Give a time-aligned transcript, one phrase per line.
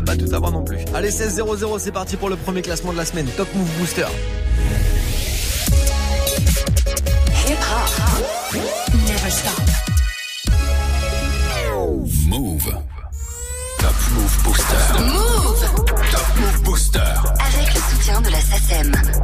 [0.00, 0.78] peut pas tout avoir non plus.
[0.94, 3.26] Allez, 16-0-0, c'est parti pour le premier classement de la semaine.
[3.36, 4.06] Top Move Booster.
[7.46, 8.54] Hip hop.
[9.06, 9.60] Never stop.
[12.26, 12.64] Move.
[13.78, 15.02] Top Move Booster.
[15.02, 15.60] Move
[16.10, 16.98] Top Move Booster.
[16.98, 19.19] avec le soutien de la SACEM.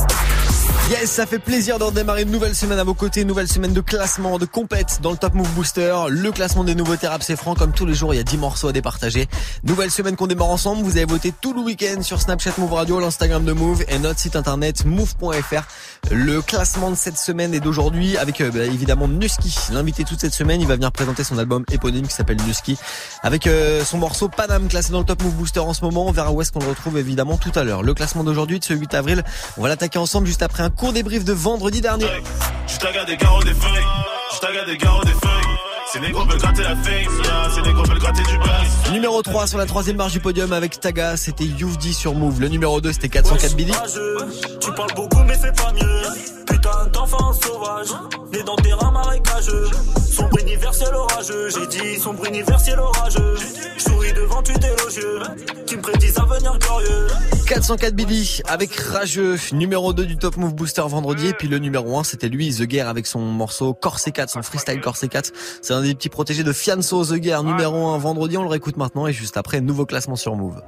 [0.88, 3.80] Yes, ça fait plaisir d'en démarrer une nouvelle semaine à vos côtés, nouvelle semaine de
[3.80, 7.56] classement, de compète dans le Top Move Booster, le classement des nouveautés rap c'est franc,
[7.56, 9.26] comme tous les jours il y a 10 morceaux à départager.
[9.64, 13.00] Nouvelle semaine qu'on démarre ensemble, vous avez voté tout le week-end sur Snapchat Move Radio,
[13.00, 15.64] l'Instagram de Move et notre site internet move.fr.
[16.12, 20.34] Le classement de cette semaine et d'aujourd'hui avec euh, bah, évidemment Nusky, l'invité toute cette
[20.34, 22.78] semaine, il va venir présenter son album éponyme qui s'appelle Nusky,
[23.24, 26.12] avec euh, son morceau Panam classé dans le Top Move Booster en ce moment, on
[26.12, 27.82] verra où est-ce qu'on le retrouve évidemment tout à l'heure.
[27.82, 29.24] Le classement d'aujourd'hui de ce 8 avril,
[29.56, 32.06] on va l'attaquer ensemble juste après un court débrief de vendredi dernier.
[32.06, 35.55] Des des des des.
[35.96, 37.24] Ces négros veulent gratter la fame.
[37.24, 38.92] yeah, Ces négros veulent gratter du buzz.
[38.92, 42.38] Numéro 3 sur la troisième marche du podium avec Taga, c'était Youvdi sur Move.
[42.38, 43.72] Le numéro 2 c'était 404 Billy.
[43.72, 44.18] Rageux,
[44.60, 46.02] Tu parles beaucoup mais fais pas mieux
[46.46, 47.88] Putain d'enfant sauvage
[48.30, 49.70] Né dans des rats marécageux
[50.10, 53.36] Sombre universel orageux J'ai dit sombre universel orageux
[53.78, 55.20] Je souris devant tu élogieux
[55.66, 57.06] Qui me prédisent un avenir glorieux
[57.46, 61.28] 404 Billy avec Rageux, numéro 2 du Top Move Booster vendredi.
[61.28, 64.42] Et puis le numéro 1 c'était lui, The Guerre avec son morceau Corset 4, son
[64.42, 65.30] freestyle Corset 4.
[65.62, 68.36] C'est un des petits protégés de Fianso, The Guerre, numéro 1 vendredi.
[68.36, 70.60] On le réécoute maintenant et juste après, nouveau classement sur Move.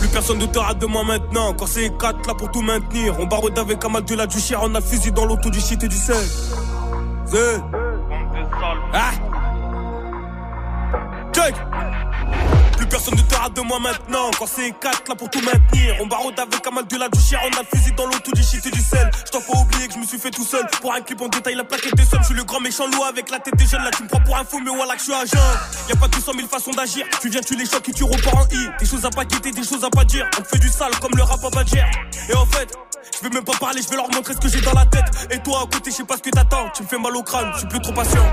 [0.00, 1.54] Plus personne ne te rate de moi maintenant.
[1.54, 3.16] Quand c'est 4 là pour tout maintenir.
[3.18, 5.60] On barode avec un mal de la du chien On a fusil dans l'auto du
[5.60, 6.16] shit et du sel.
[7.26, 7.60] C'est
[8.92, 9.10] Ah
[11.32, 11.54] Check
[12.96, 14.30] personne ne te rate de moi maintenant.
[14.38, 15.96] Quand c'est 4 là pour tout maintenir.
[16.00, 18.32] On barode avec un mal de la du chien On a le fusil dans l'auto
[18.32, 19.10] du shit et du sel.
[19.26, 20.66] Je t'en pas oublier que je me suis fait tout seul.
[20.80, 23.04] Pour un clip on détaille la plaquette des sommes Je suis le grand méchant loup
[23.04, 23.84] avec la tête des jeunes.
[23.84, 25.46] Là tu me prends pour un fou mais voilà que je suis agent
[25.90, 27.04] Y'a pas 200 000 façons d'agir.
[27.20, 29.50] Tu viens tu les chocs et tu repars en i Des choses à pas quitter,
[29.50, 30.26] des choses à pas dire.
[30.40, 31.84] On fait du sale comme le rap à Badger.
[32.30, 32.72] Et en fait
[33.16, 35.04] je vais même pas parler, je vais leur montrer ce que j'ai dans la tête.
[35.30, 36.68] Et toi à côté, je sais pas ce que t'attends.
[36.74, 38.30] Tu me fais mal au crâne, je suis plus trop patient.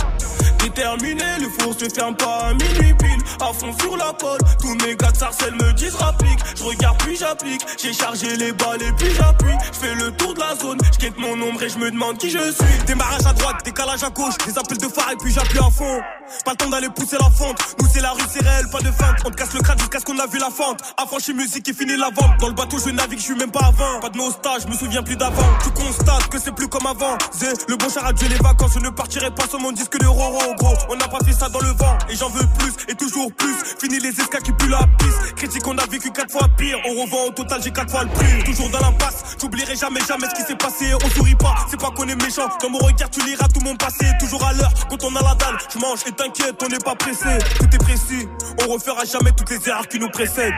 [0.64, 3.24] Déterminé, le four se ferme pas à minuit pile.
[3.42, 6.40] À fond sur la pole, tous mes gars de sarcelles me disent rapplique.
[6.56, 9.58] Je regarde puis j'applique, j'ai chargé les balles et puis j'appuie.
[9.74, 12.30] Je fais le tour de la zone, je mon ombre et je me demande qui
[12.30, 12.86] je suis.
[12.88, 16.00] Démarrage à droite, décalage à gauche, des appels de phare et puis j'appuie à fond.
[16.46, 17.58] Pas le temps d'aller pousser la fente.
[17.82, 19.18] Nous c'est la rue, c'est réel, pas de feinte.
[19.26, 20.82] On te casse le crâne jusqu'à ce qu'on a vu la fente.
[20.98, 22.40] Affranchi musique et fini la vente.
[22.40, 24.00] Dans le bateau je navigue, je suis même pas 20.
[24.00, 25.48] Pas de nostalgie, je me souviens plus d'avant.
[25.64, 27.18] Tu constates que c'est plus comme avant.
[27.34, 28.72] Zé, le bon char a tué les vacances.
[28.76, 30.53] Je ne partirai pas sur mon disque de Roro,
[30.90, 31.98] On n'a pas ça dans le vent.
[32.10, 33.56] Et j'en veux plus, et toujours plus.
[33.80, 35.36] Fini les escas qui puent la piste.
[35.36, 36.78] Critique, on a vécu quatre fois pire.
[36.86, 38.44] On revend au total, j'ai quatre fois le prix.
[38.46, 40.94] Toujours dans l'impasse, j'oublierai jamais, jamais ce qui s'est passé.
[40.94, 42.48] On sourit pas, c'est pas qu'on est méchant.
[42.62, 44.06] Dans mon regard, tu liras tout mon passé.
[44.20, 45.58] Toujours à l'heure, quand on a la dalle.
[45.74, 47.38] Je mange et t'inquiète, on n'est pas pressé.
[47.60, 48.28] Tout est précis,
[48.64, 50.54] on refera jamais toutes les erreurs qui nous précèdent.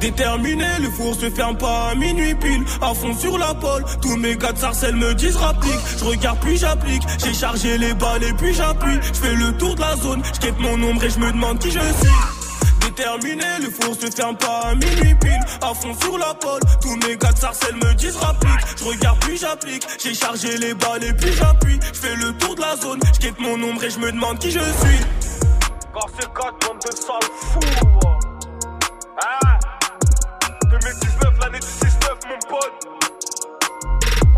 [0.00, 2.64] Déterminé, le four se ferme pas à minuit pile.
[2.80, 5.80] À fond sur la pole, tous mes gars de sarcelles me disent rapplique.
[5.98, 8.98] Je regarde puis j'applique, j'ai chargé les balles et puis j'appuie.
[9.02, 11.70] Je fais le tour de la zone, je mon ombre et je me demande qui
[11.70, 12.34] je suis.
[12.80, 15.40] Déterminé, le four se ferme pas à minuit pile.
[15.62, 18.60] À fond sur la pole, tous mes gars de sarcelles me disent rapplique.
[18.78, 21.80] Je regarde puis j'applique, j'ai chargé les balles et puis j'appuie.
[21.92, 24.50] Je fais le tour de la zone, je mon ombre et je me demande qui
[24.50, 25.00] je suis.
[25.92, 27.94] Car c'est 4 bande de sales fous.
[32.48, 32.88] Pote.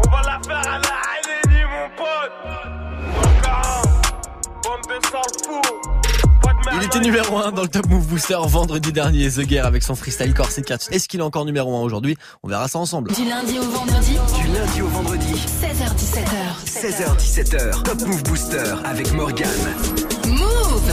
[0.07, 2.33] On va la faire à la Haïleni, mon pote.
[3.19, 3.83] Encore
[4.63, 5.63] bande de sales fous.
[6.43, 9.67] Pas de Il était numéro 1 dans le Top Move Booster vendredi dernier, The Guerre
[9.67, 10.93] avec son freestyle Corset 4.
[10.93, 12.17] Est-ce qu'il est encore numéro 1 aujourd'hui?
[12.43, 13.13] On verra ça ensemble.
[13.13, 16.65] Du lundi au vendredi, Du lundi au vendredi, 16h17h.
[16.67, 19.49] 16h17h, Top Move Booster avec Morgane.
[20.27, 20.93] Move.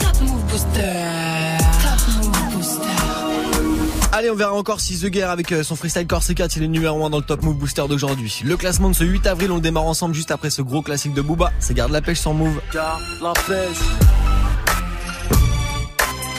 [0.00, 1.03] Top Move Booster.
[4.16, 6.68] Allez, on verra encore si The Guerre avec euh, son freestyle Corset 4 il est
[6.68, 8.42] numéro 1 dans le Top Move Booster d'aujourd'hui.
[8.44, 11.14] Le classement de ce 8 avril, on le démarre ensemble juste après ce gros classique
[11.14, 11.52] de Booba.
[11.58, 12.60] C'est Garde la pêche sans Move.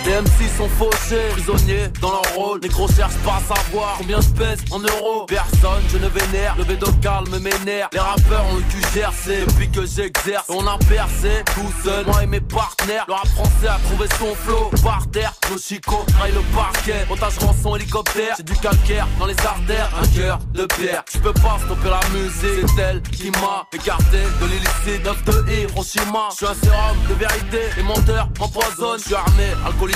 [0.05, 2.59] Les MC sont fauchés, prisonniers dans leur rôle.
[2.61, 5.25] Les gros cherchent pas à savoir combien je pèse en euros.
[5.25, 7.89] Personne, je ne vénère, le bédo calme m'énerve.
[7.91, 10.45] Les rappeurs ont le cul gercé depuis que j'exerce.
[10.49, 13.05] On a percé tout seul, moi et mes partenaires.
[13.07, 15.33] Le rap français a trouvé son flow par terre.
[15.49, 17.05] Nos chicots le parquet.
[17.09, 19.89] Montage rançon hélicoptère, c'est du calcaire dans les artères.
[19.99, 22.69] Un cœur de pierre, je peux pas stopper la musique.
[22.75, 25.03] C'est elle qui m'a écarté de l'illicite.
[25.03, 27.59] 9 de Hiroshima, je suis un sérum de vérité.
[27.75, 29.94] Les menteurs m'empoisonnent, je suis armé, alcoolisé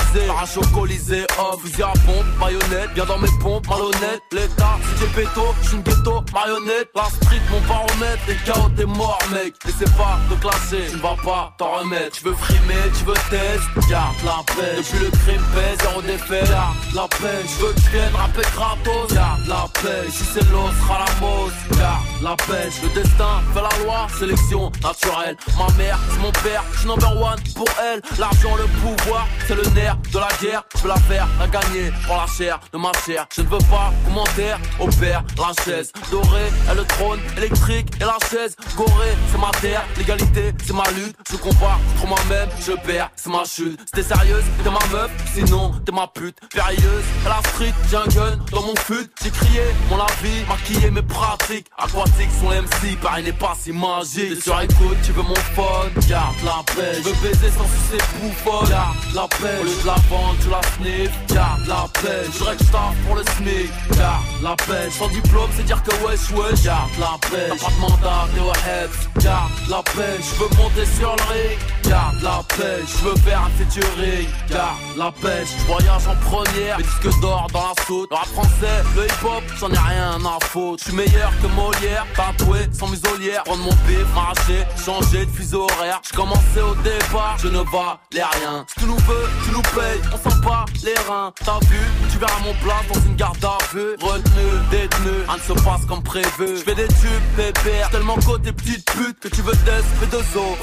[0.74, 5.42] colisée, oh, fusil à pompe, baïonnette, viens dans mes pompes, malhonnête, l'état, si t'es péto,
[5.62, 10.20] j'suis une ghetto, marionnette, la street, mon baromètre, t'es KO, t'es mort, mec, c'est pas
[10.30, 14.16] de classer, tu ne vas pas t'en remettre, tu veux frimer, tu veux test, garde
[14.24, 17.90] la paix, depuis le crime pèse, zéro défait, garde la paix, je veux que tu
[17.90, 22.82] viennes rapper gratos, garde la paix, si c'est l'os, sera la mose, garde la pêche,
[22.84, 27.40] le destin fait la loi, sélection naturelle, ma mère, c'est mon père, je number one
[27.56, 31.28] pour elle, l'argent, le pouvoir, c'est le nerf de la guerre, je veux la faire,
[31.40, 35.64] la gagner, pour la chair de ma chair, je ne veux pas commentaire, opère la
[35.64, 40.74] chaise, dorée, et le trône, électrique, et la chaise, gorée, c'est ma terre, l'égalité, c'est
[40.74, 44.98] ma lutte, je compare contre moi-même, je perds, c'est ma chute, c'était sérieuse, t'es ma
[44.98, 49.10] meuf, sinon t'es ma pute, périlleuse, à la street, j'ai un gun dans mon fut,
[49.24, 54.36] j'ai crié mon avis, maquillé mes pratiques, aquatiques sont MC, pareil n'est pas si magique,
[54.36, 58.04] T'es sur écoute, tu veux mon phone, garde la paix, je veux baiser sans sucer
[58.22, 63.06] bouffonne, garde la paix, de la vendre, tu la sniff, garde la paix, je que
[63.06, 67.18] pour le SMIC, garde la paix, sans diplôme, c'est dire que wesh wesh, garde la
[67.30, 71.24] paix, t'as pas de mandat, t'es au garde la paix, je veux monter sur le
[71.32, 76.16] ring, garde la paix, je veux faire un featuring, garde la paix, je voyage en
[76.30, 79.78] première, mes disques d'or dans la saute, le rap français, le hip hop, j'en ai
[79.78, 84.66] rien à foutre, je suis meilleur que Molière, tatoué sans muselière, prendre mon bif, m'arracher,
[84.84, 88.98] changer de fuseau horaire, je commençais au départ, je ne valais rien, si tu nous
[88.98, 91.80] veux, tu nous on sent pas les reins, t'as vu,
[92.12, 95.86] tu verras mon plat dans une garde à vue, retenu, détenu, rien ne se passe
[95.88, 99.54] comme prévu, je fais des tubes, pépère, tellement côté petite pute que tu veux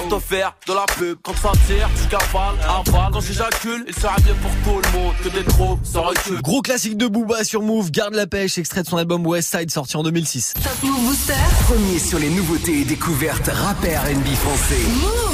[0.09, 3.95] pour te faire de la pub, quand ça tire, tu cavales, avale, quand j'éjacule, il
[3.95, 6.41] sera bien pour tout le monde, que des trop, ça recule.
[6.43, 9.71] Gros classique de Booba sur Move, Garde la pêche, extrait de son album West Side
[9.71, 10.55] sorti en 2006.
[10.55, 11.35] Top Move Booster.
[11.67, 14.81] Premier sur les nouveautés et découvertes rap et R&B français.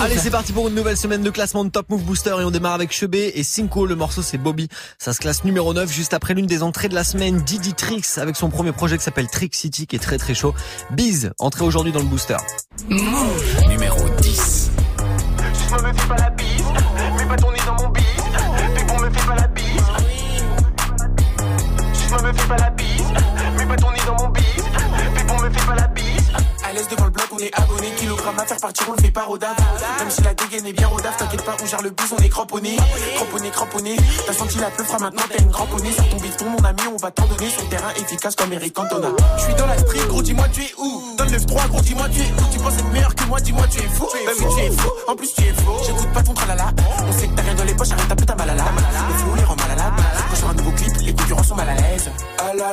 [0.00, 2.50] Allez, c'est parti pour une nouvelle semaine de classement de Top Move Booster et on
[2.50, 3.86] démarre avec Chebé et Cinco.
[3.86, 4.68] Le morceau c'est Bobby.
[4.98, 7.42] Ça se classe numéro 9 juste après l'une des entrées de la semaine.
[7.42, 10.54] Didi Trix avec son premier projet qui s'appelle Trick City qui est très très chaud.
[10.90, 12.36] Biz, entrée aujourd'hui dans le booster.
[13.68, 14.11] Numéro 10.
[27.52, 29.56] Abonné, kilogramme à faire partir, on le fait pas rodave.
[29.98, 32.28] Même si la dégaine est bien rodave, t'inquiète pas, on gère le bus, on est
[32.28, 32.76] cramponné.
[33.16, 33.96] Cramponné, cramponné,
[34.26, 35.92] t'as senti la peur, maintenant t'as une cramponnée.
[35.92, 39.08] Sur ton bifton, mon ami, on va t'en donner sur terrain efficace comme Eric Cantona.
[39.38, 41.16] Je suis dans la street, gros, dis-moi tu es où?
[41.16, 42.52] Dans le 9-3, gros, dis-moi tu es où?
[42.52, 44.08] Tu penses être meilleur que moi, dis-moi tu es fou.
[44.12, 45.78] Bah oui, tu es fou, en plus tu es faux.
[45.86, 46.70] J'écoute pas ton tralala,
[47.06, 48.16] on sait que t'as rien dans les poches, arrête ta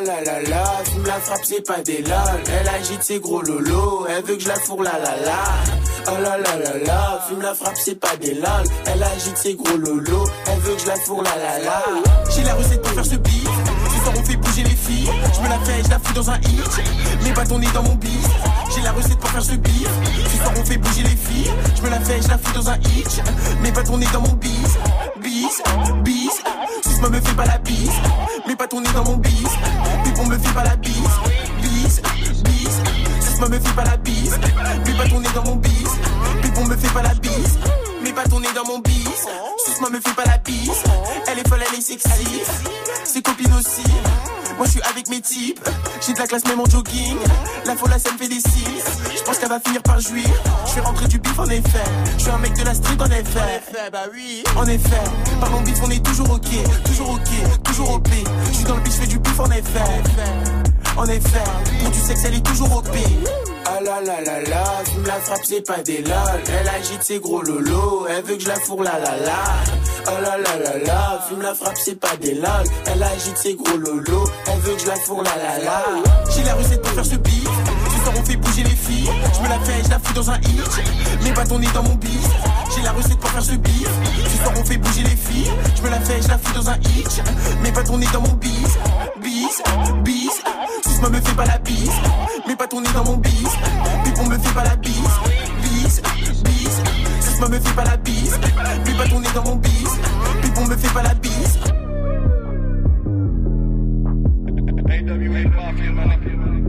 [0.02, 2.44] la la la fume la frappe, c'est pas des lol.
[2.48, 5.44] Elle agite ses gros lolos, elle veut que je la fourre la la la.
[6.08, 8.64] Ah la la la la, fume la frappe, c'est pas des lol.
[8.86, 11.84] Elle agite ses gros lolos, elle veut que je la fourre la la la.
[12.30, 13.48] J'ai la recette pour faire ce beat.
[13.92, 15.10] Ce soir on fait bouger les filles.
[15.34, 17.34] Je me la fais, je la fous dans un hit.
[17.36, 18.28] Pas ton nez dans mon bis.
[18.76, 19.88] J'ai la recette pour faire ce beat.
[20.32, 21.52] Ce soir on fait bouger les filles.
[21.76, 23.22] Je me la fais, je la fous dans un hit.
[23.74, 24.78] Pas ton nez dans mon bis.
[25.22, 25.62] Bis,
[26.04, 26.44] bis.
[26.84, 27.92] Sisma me fait pas la bise.
[28.48, 29.44] Mets pas ton nez dans mon bis.
[30.04, 30.94] Pipon me fait pas la bise.
[31.62, 32.02] Bis,
[32.44, 32.82] bis.
[33.20, 34.38] Sisma me fait pas la bise.
[34.86, 35.90] Mets pas ton nez dans mon bis.
[36.42, 37.58] Pipon me fait pas la bise.
[38.10, 39.28] Mets pas ton nez dans mon bis.
[39.64, 40.72] Sisma me fait pas la bise.
[41.28, 42.42] Elle est folle, elle est sexy.
[43.04, 43.84] Ses copines aussi.
[44.58, 45.60] Moi je suis avec mes types.
[46.02, 47.18] J'ai de la classe même en jogging.
[47.68, 48.82] La folle, ça me fait des cils.
[49.16, 50.26] Je pense qu'elle va finir par jouir.
[50.66, 51.84] Je suis rentré du bif en effet.
[52.18, 53.40] Je suis un mec de la street en effet.
[53.40, 54.44] En effet, bah oui.
[54.56, 55.04] En effet.
[55.40, 56.50] Parlons bif, on est toujours ok.
[56.86, 57.62] Toujours ok.
[57.64, 58.10] Toujours OP.
[58.48, 60.02] Je suis dans le bif, je fais du bif en effet.
[61.00, 61.44] En effet.
[61.80, 62.90] Pour du sexe, elle est toujours OP.
[63.66, 64.64] Ah la la la la,
[65.06, 66.42] la frappe, c'est pas des lol.
[66.46, 69.44] Elle agite ses gros lolos, elle veut que je la fourre la la la.
[70.08, 72.66] Ah la la la la, fume la frappe, c'est pas des lol.
[72.86, 75.84] Elle agite ses gros lolos, elle veut que je la fourre la la la.
[76.36, 77.48] J'ai la recette pour faire ce beat.
[77.92, 79.10] Ce soir on fait bouger les filles.
[79.34, 81.34] Je me la fais, je la fous dans un hit.
[81.34, 82.28] Pas ton nez dans mon bis.
[82.76, 83.88] J'ai la recette pour faire ce beat.
[84.26, 85.52] Ce soir on fait bouger les filles.
[85.78, 87.24] Je me la fais, je la fous dans un hit.
[87.74, 88.78] Pas ton nez dans mon bis.
[89.22, 89.62] Bis,
[90.04, 90.44] bis.
[91.00, 91.92] Sisma me fait pas la bise.
[92.46, 93.48] Mets pas ton nez dans mon bis.
[94.04, 94.94] Pipon me fait pas la bise.
[95.62, 96.02] Bis,
[96.44, 96.82] bis.
[97.22, 98.38] Sisma me fait pas la bise.
[98.42, 99.98] Mets pas ton nez dans mon bis.
[100.42, 101.60] Pipon me fait pas la bise.
[105.56, 106.69] Top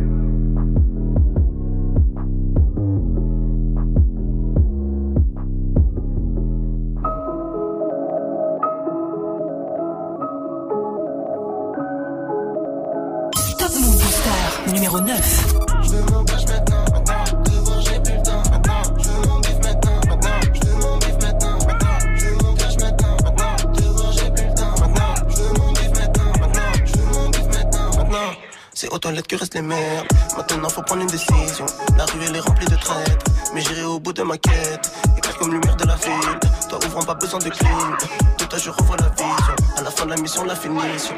[29.27, 30.05] que restent les mères.
[30.37, 31.67] Maintenant faut prendre une décision.
[31.97, 33.27] La rue elle est remplie de traîtres.
[33.55, 34.91] Mais j'irai au bout de ma quête.
[35.17, 36.39] Éclair comme lumière de la ville.
[36.69, 37.97] Toi ouvrant pas besoin de clean.
[38.39, 39.55] Tout à je revois la vision.
[39.77, 41.17] À la fin de la mission, la finition.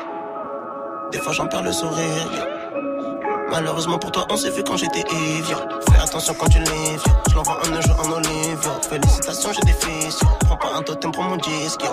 [1.13, 2.47] Des fois j'en perds le sourire.
[3.51, 5.55] Malheureusement pour toi, on s'est vu quand j'étais évier.
[5.91, 8.71] Fais attention quand tu les Je l'envoie un jeu en olive.
[8.89, 10.21] Félicitations, j'ai des fils.
[10.41, 11.85] Prends pas un totem pour mon disque.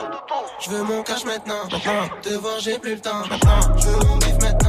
[0.62, 1.66] Je veux mon cash maintenant.
[1.70, 3.24] Maintenant, te voir, j'ai plus le temps.
[3.78, 4.69] Je veux mon bif maintenant.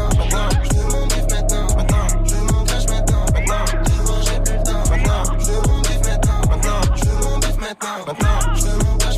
[7.70, 8.04] Maintenant.
[8.06, 8.66] Maintenant, je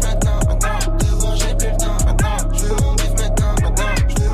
[0.02, 0.38] maintenant.
[0.46, 1.96] Maintenant, te voir, j'ai plus le temps.
[2.04, 2.66] Maintenant, je
[3.22, 3.54] maintenant.
[3.62, 4.26] Maintenant, je je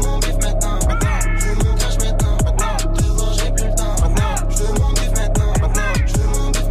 [0.46, 2.36] maintenant.
[2.44, 3.96] Maintenant, te voir, j'ai plus le temps.
[4.02, 4.64] Maintenant, je
[5.20, 5.52] maintenant.
[5.60, 6.18] Maintenant, je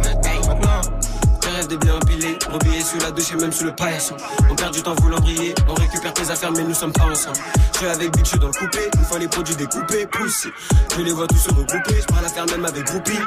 [0.08, 0.82] maintenant.
[1.28, 4.16] Maintenant, des biens empilés, rebillés sur la douche et même sous le paillasson.
[4.50, 7.36] On perd du temps voulant briller, on récupère tes affaires mais nous sommes pas ensemble.
[7.72, 10.50] Je suis avec Bitch dans le coupé, une fois les produits découpés, poussés.
[10.96, 13.18] Je les vois tous se regrouper, je parle à même avec groupie.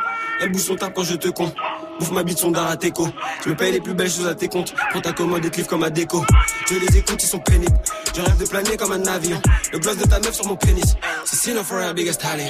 [0.41, 1.55] Elle bouge son table quand je te compte.
[2.01, 2.75] Bouffe ma bite son à.
[3.46, 4.74] Je me paye les plus belles choses à tes comptes.
[4.89, 6.25] Prends ta commande et cliff comme à déco.
[6.67, 7.77] Je les écoute, ils sont pénibles.
[8.15, 9.39] Je rêve de planer comme un avion.
[9.72, 10.96] Le gloss de ta meuf sur mon pénis.
[11.25, 12.48] C'est sinon for a biggest stallion.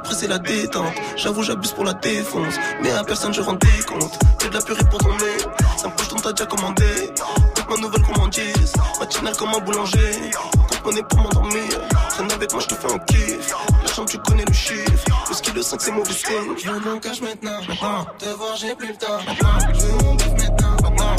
[0.00, 0.94] Après, c'est la détente.
[1.16, 2.54] J'avoue, j'abuse pour la défense.
[2.82, 4.18] Mais à personne, je rends des comptes.
[4.38, 5.40] Que de la purée pour ton nez.
[5.76, 7.12] Ça me ton t'as déjà commandé.
[7.54, 8.72] Toute ma nouvelle commandise.
[8.98, 10.30] Matinale comme un boulanger.
[10.68, 11.72] Compte monnaie pour m'endormir.
[12.08, 13.54] Traîne avec moi, je te fais un kiff.
[13.82, 15.04] La chambre, tu connais le chiffre.
[15.28, 16.56] Le ski, le 5, c'est mauvais signe.
[16.56, 17.60] Je mon cash maintenant.
[17.68, 19.20] Maintenant, te voir, j'ai plus le temps.
[19.28, 20.42] Je.
[20.42, 21.16] Maintenant,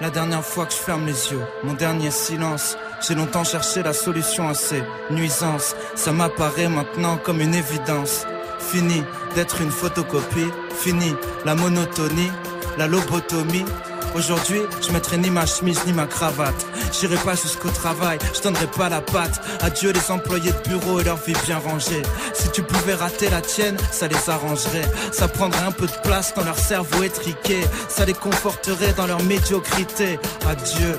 [0.00, 2.78] La dernière fois que je ferme les yeux, mon dernier silence.
[3.06, 5.76] J'ai longtemps cherché la solution à ces nuisances.
[5.94, 8.24] Ça m'apparaît maintenant comme une évidence.
[8.60, 9.02] Fini
[9.34, 10.50] d'être une photocopie.
[10.74, 11.14] Fini
[11.44, 12.30] la monotonie,
[12.78, 13.66] la lobotomie.
[14.14, 16.66] Aujourd'hui, je mettrai ni ma chemise ni ma cravate.
[16.92, 19.40] J'irai pas jusqu'au travail, je donnerai pas la patte.
[19.60, 22.02] Adieu les employés de bureau et leur vie bien rangée.
[22.34, 24.90] Si tu pouvais rater la tienne, ça les arrangerait.
[25.12, 27.60] Ça prendrait un peu de place dans leur cerveau étriqué.
[27.88, 30.18] Ça les conforterait dans leur médiocrité.
[30.48, 30.98] Adieu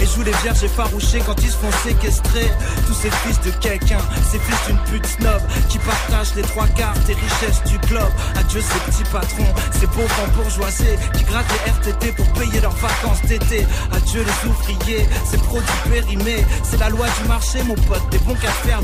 [0.00, 2.50] Et jouent les vierges effarouchées quand ils se font séquestrer.
[2.86, 6.98] Tous ces fils de quelqu'un, ces fils d'une pute snob qui partagent les trois quarts
[7.06, 8.12] des richesses du globe.
[8.36, 13.22] Adieu ces petits patrons, ces pauvres bourgeoisés qui grattent les RTT pour payer leurs vacances
[13.22, 13.66] d'été.
[13.92, 16.44] Adieu les ouvriers, ces produits périmés.
[16.62, 18.80] C'est la loi du marché, mon pote, des bons qu'à faire.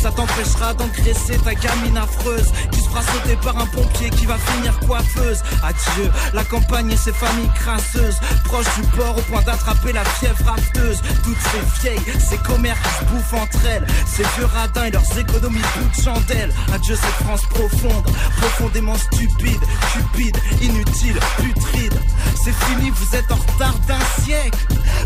[0.00, 4.36] Ça t'empêchera d'engraisser ta gamine affreuse qui se fera sauter par un pompier qui va
[4.36, 5.42] finir coiffeuse.
[5.62, 10.52] Adieu la campagne et ses familles crasseuses, proches du port au point d'attraper la fièvre
[10.52, 11.00] afteuse.
[11.22, 15.18] Toutes ces vieilles, ces commères qui se bouffent entre elles, ces vieux radins et leurs
[15.18, 16.52] économies de chandelle.
[16.72, 18.04] Adieu cette France profonde,
[18.38, 19.60] profondément stupide,
[19.92, 22.00] cupide, inutile, putride.
[22.42, 24.58] C'est fini, vous êtes en retard d'un siècle.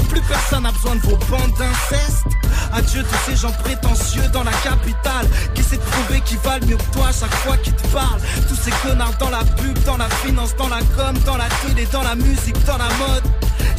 [0.08, 2.26] Plus personne n'a besoin de vos bandes d'inceste.
[2.72, 6.92] Adieu tous ces gens prétentieux dans la capitale qui de prouver qu'ils valent mieux que
[6.92, 8.20] toi chaque fois qu'ils te parlent.
[8.48, 11.86] Tous ces connards dans la pub, dans la finance, dans la com, dans la télé,
[11.92, 13.24] dans la musique, dans la mode.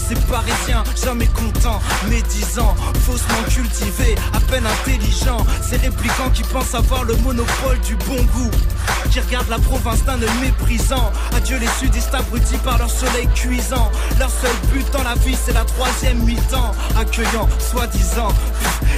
[0.09, 2.75] Ces parisiens, jamais contents, médisants,
[3.05, 5.45] faussement cultivés, à peine intelligents.
[5.61, 8.49] Ces réplicants qui pensent avoir le monopole du bon goût.
[9.11, 11.11] Qui regardent la province d'un œil méprisant.
[11.35, 13.91] Adieu les sudistes abrutis par leur soleil cuisant.
[14.17, 16.71] Leur seul but dans la vie, c'est la troisième mi-temps.
[16.99, 18.29] Accueillant, soi-disant.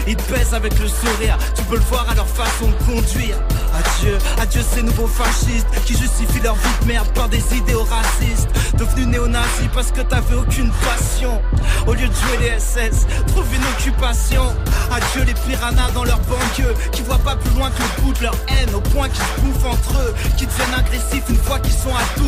[0.08, 1.38] Ils pèsent avec le sourire.
[1.56, 3.36] Tu peux le voir à leur façon de conduire.
[3.74, 8.30] Adieu, adieu ces nouveaux fascistes qui justifient leur vie de merde par des idéaux racistes.
[8.81, 11.39] Devenu néo-nazi parce que t'avais aucune passion.
[11.85, 14.41] Au lieu de jouer les SS, trouve une occupation.
[14.91, 18.23] Adieu les piranhas dans leur banlieue qui voient pas plus loin que le bout de
[18.23, 21.73] leur haine au point qu'ils se bouffent entre eux, qui deviennent agressifs une fois qu'ils
[21.73, 22.27] sont à 12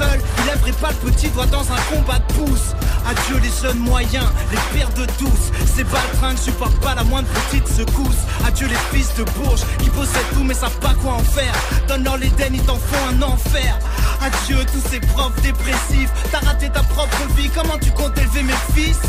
[0.00, 2.74] seul, il lèverait pas le petit doigt dans un combat de pouce.
[3.06, 5.42] Adieu les jeunes moyens, les pires de tous.
[5.74, 8.22] Ces baltringues supportent pas la moindre petite secousse.
[8.46, 11.54] Adieu les fils de Bourges qui possèdent tout mais savent pas quoi en faire.
[11.88, 13.78] Donne-leur l'Éden, ils t'en font un enfer.
[14.22, 16.10] Adieu tous ces profs dépressifs.
[16.30, 19.00] T'as raté ta propre vie, comment tu comptes élever mes fils?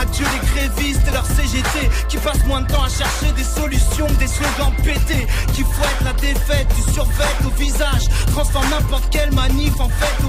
[0.00, 4.06] Adieu les grévistes et leurs CGT qui passent moins de temps à chercher des solutions
[4.06, 5.26] que des slogans pétés.
[5.52, 8.08] Qui fouettent la défaite du survêt au visage.
[8.32, 10.23] Transforment n'importe quelle manif en fête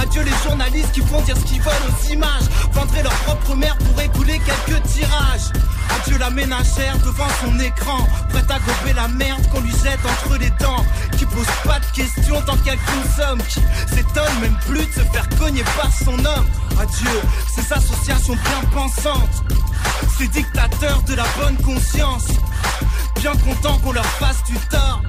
[0.00, 2.44] Adieu les journalistes qui font dire ce qu'ils veulent aux images.
[2.72, 5.50] Vendraient leur propre mère pour écouler quelques tirages.
[5.96, 7.98] Adieu la ménagère devant son écran.
[8.30, 10.84] Prête à gober la merde qu'on lui jette entre les dents.
[11.16, 13.38] Qui pose pas de questions tant qu'elle consomme.
[13.48, 13.60] Qui
[13.94, 16.46] s'étonne même plus de se faire cogner par son homme.
[16.78, 17.20] Adieu
[17.54, 19.44] ces associations bien pensantes.
[20.18, 22.26] Ces dictateurs de la bonne conscience.
[23.20, 25.02] Bien content qu'on leur fasse du tort.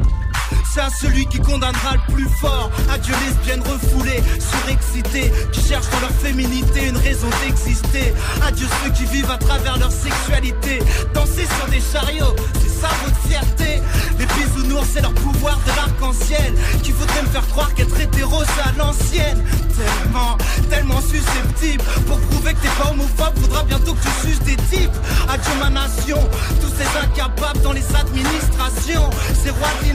[0.74, 2.70] C'est à celui qui condamnera le plus fort.
[2.92, 8.14] Adieu lesbiennes refoulées, surexcitées, qui cherchent dans leur féminité une raison d'exister.
[8.46, 10.80] Adieu ceux qui vivent à travers leur sexualité.
[11.14, 13.82] Danser sur des chariots, c'est ça votre fierté.
[14.20, 16.54] Les bisounours, c'est leur pouvoir de l'arc-en-ciel.
[16.84, 19.44] Qui voudrait me faire croire qu'être hétéro, c'est à l'ancienne.
[19.76, 20.38] Tellement,
[20.70, 21.84] tellement susceptible.
[22.08, 24.92] Pour prouver que t'es pas homophobe, faudra bientôt que tu suces des types.
[25.30, 26.20] Adieu ma nation,
[26.62, 29.10] tous ces incapables dans les administrations.
[29.44, 29.88] Ces rois de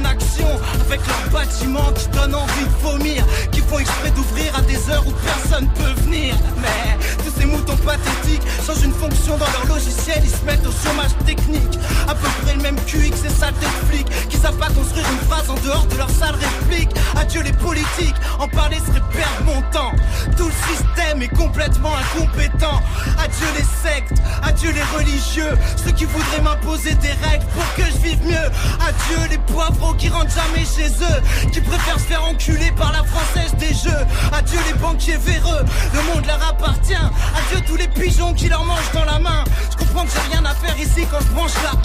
[0.86, 3.24] avec leurs bâtiments qui donnent envie de vomir.
[3.52, 6.34] Qui font exprès d'ouvrir à des heures où personne peut venir.
[6.60, 10.72] Mais tous ces moutons pathétiques changent une fonction dans leur logiciel, ils se mettent au
[10.72, 11.78] chômage technique.
[12.08, 15.28] À peu près le même QX et saleté de flics qui savent pas construire une
[15.28, 16.90] phrase en dehors de leur sale réplique.
[17.30, 19.92] Adieu les politiques, en parler serait perdre mon temps.
[20.36, 22.82] Tout le système est complètement incompétent.
[23.22, 27.98] Adieu les sectes, adieu les religieux, ceux qui voudraient m'imposer des règles pour que je
[27.98, 28.50] vive mieux.
[28.80, 33.04] Adieu les poivreaux qui rentrent jamais chez eux, qui préfèrent se faire enculer par la
[33.04, 34.04] française des jeux.
[34.32, 36.94] Adieu les banquiers véreux, le monde leur appartient.
[36.96, 39.44] Adieu tous les pigeons qui leur mangent dans la main.
[39.70, 41.78] Je comprends que j'ai rien à faire ici quand je branche la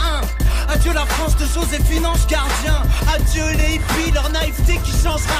[0.71, 0.73] 1.
[0.73, 2.81] Adieu la France de Joséphine Ange Gardien.
[3.13, 5.34] Adieu les hippies, leur naïveté qui changera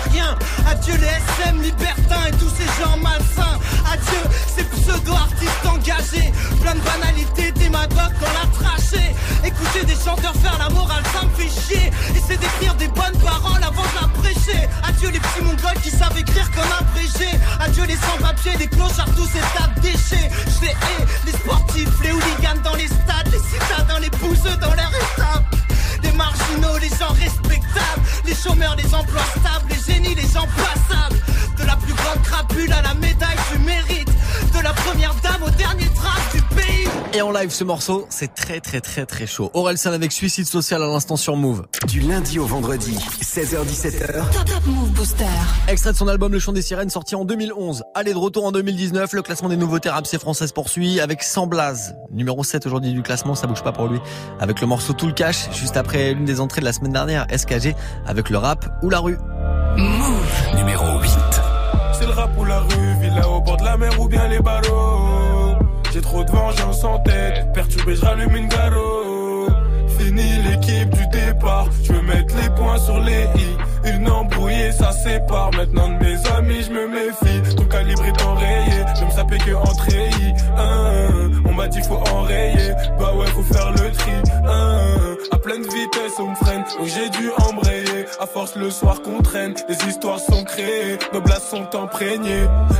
[0.67, 3.59] Adieu les SM libertins et tous ces gens malsains.
[3.91, 4.21] Adieu
[4.55, 6.31] ces pseudo-artistes engagés.
[6.61, 9.15] Plein de banalités, démagogues dans la trachée.
[9.43, 11.91] Écouter des chanteurs faire la morale, ça me fait chier.
[12.15, 14.67] Essayer d'écrire des bonnes paroles avant de la prêcher.
[14.87, 17.29] Adieu les petits mongols qui savent écrire comme abrégé.
[17.59, 20.29] Adieu les sans-papiers, les clochards, tous ces tas de déchets.
[20.47, 24.73] Je les hais, les sportifs, les hooligans dans les stades, les citadins, les bouseux dans
[24.73, 25.64] leur étape.
[26.05, 31.19] Les marginaux, les gens respectables, les chômeurs, les emplois stables, les génies, les gens passables.
[31.57, 34.14] De la plus grande crapule à la médaille du mérite.
[34.65, 36.87] De la première dame au dernier trace du pays.
[37.13, 39.51] Et en live, ce morceau, c'est très très très très chaud.
[39.53, 41.67] Orelsan avec Suicide Social à l'instant sur Move.
[41.87, 44.31] Du lundi au vendredi, 16h17h.
[44.31, 45.25] Top, top Move Booster.
[45.67, 47.83] Extrait de son album Le Chant des Sirènes sorti en 2011.
[47.93, 51.45] Allez de retour en 2019, le classement des nouveautés rap c'est françaises poursuit avec Sans
[51.45, 51.95] Blaze.
[52.09, 53.99] Numéro 7 aujourd'hui du classement, ça bouge pas pour lui.
[54.39, 57.27] Avec le morceau Tout le cash, juste après l'une des entrées de la semaine dernière,
[57.29, 57.75] SKG,
[58.07, 59.19] avec le rap ou la rue.
[59.77, 60.55] Move.
[60.55, 61.24] Numéro 8.
[63.15, 65.55] Villa au bord de la mer ou bien les barreaux.
[65.93, 69.47] J'ai trop de vengeance en tête, perturbé, je rallume une garo.
[69.97, 73.93] Fini l'équipe du départ, je veux mettre les points sur les i.
[73.93, 75.51] Une embrouillée, ça sépare.
[75.55, 77.55] Maintenant de mes amis, je me méfie.
[77.55, 80.33] Ton calibre est enrayé, je me sapais que en treillis.
[80.57, 84.11] Hein, on m'a dit faut enrayer, bah ouais, faut faire le tri.
[85.31, 88.05] À pleine vitesse, on me freine, donc j'ai dû embrayer.
[88.19, 89.53] À force, le soir qu'on traîne,
[91.55, 91.89] sont.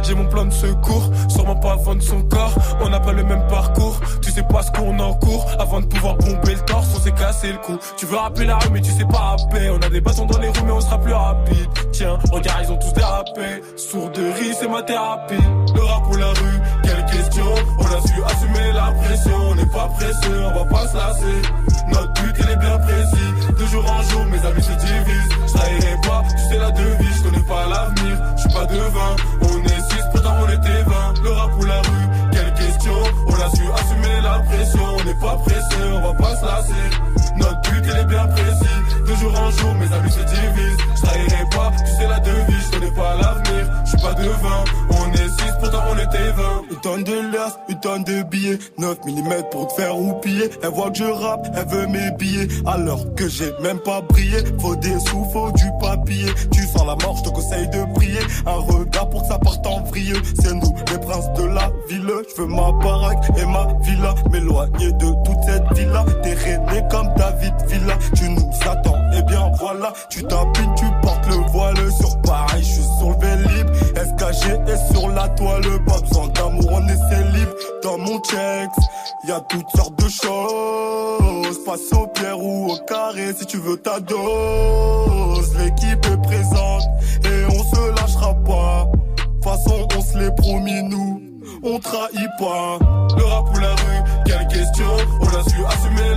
[0.03, 2.53] J'ai mon plan de secours, sûrement pas vendre son corps.
[2.81, 5.45] On n'a pas le même parcours, tu sais pas ce qu'on encourt.
[5.59, 7.77] Avant de pouvoir bomber le torse, on s'est cassé le cou.
[7.97, 9.69] Tu veux rappeler la rue, mais tu sais pas rapper.
[9.69, 11.69] On a des bâtons dans les rues, mais on sera plus rapide.
[11.91, 13.61] Tiens, regarde, ils ont tous dérapé.
[13.77, 15.35] Sourderie, c'est ma thérapie.
[15.73, 17.45] Le rap ou la rue, quelle question.
[17.79, 19.37] On a su assumer la pression.
[19.51, 21.41] On n'est pas pressé, on va pas se lasser.
[21.89, 23.31] Notre il est bien précis.
[23.59, 25.29] De jour en jour, mes amis se divisent.
[25.47, 29.15] Je trahirai pas, tu sais la devise, je connais pas l'avenir, je suis pas devin.
[29.41, 31.23] On est 6, pourtant on était 20.
[31.23, 35.19] Le rap ou la rue, quelle question On a su assumer la pression, on n'est
[35.19, 36.85] pas pressé, on va pas se lasser.
[37.37, 38.84] Notre but, elle est bien précis.
[39.05, 40.85] De jour en jour, mes amis se divisent.
[40.95, 43.71] Je pas, tu sais la devise, je connais pas l'avenir.
[43.85, 46.61] Je suis pas devin, on est 6, pourtant on était 20.
[46.71, 48.57] Une tonne de l'as, une tonne de billets.
[48.77, 52.47] 9 mm pour te faire oublier, Elle voit que je rappe, elle veut mes billets.
[52.65, 54.39] Alors que j'ai même pas brillé.
[54.59, 56.25] Faut des sous, faut du papier.
[56.51, 58.19] Tu sens la mort, je te conseille de prier.
[58.45, 60.21] Un regard pour que ça parte en vrilleux.
[60.41, 62.11] C'est nous, les princes de la ville.
[62.35, 64.15] Je veux ma baraque et ma villa.
[64.31, 66.05] M'éloigner de toute cette villa.
[66.23, 66.35] T'es
[66.89, 67.97] comme David Villa.
[68.15, 69.93] Tu nous attends et bien voilà.
[70.09, 72.59] Tu tapines, tu portes le voile sur Paris.
[72.59, 73.67] Je suis sur le Vélib.
[73.95, 75.63] SKG est sur la toile.
[75.85, 77.49] Pas besoin d'amour, on est célib.
[77.83, 78.69] Dans mon checks,
[79.27, 81.63] y a toutes sortes de choses.
[81.65, 85.55] Passe au pierre ou au carré si tu veux ta dose.
[85.57, 86.83] L'équipe est présente
[87.23, 88.87] et on se lâchera pas.
[89.17, 91.21] De façon, on se l'est promis, nous.
[91.63, 92.77] On trahit pas
[93.17, 94.85] le rap ou la rue, quelle question?
[95.21, 96.14] On a su assumer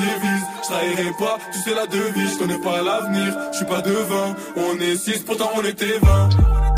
[0.00, 3.56] mes amis se divisent Je pas, tu sais la devise, je connais pas l'avenir, je
[3.58, 6.69] suis pas devant On est 6, pourtant on était 20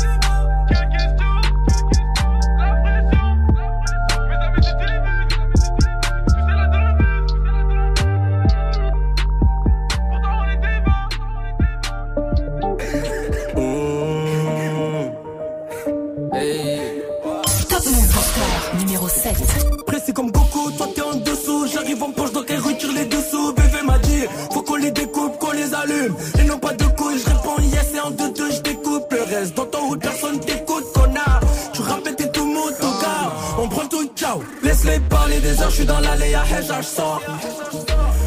[35.73, 37.21] je suis dans l'allée à Hedge, sors.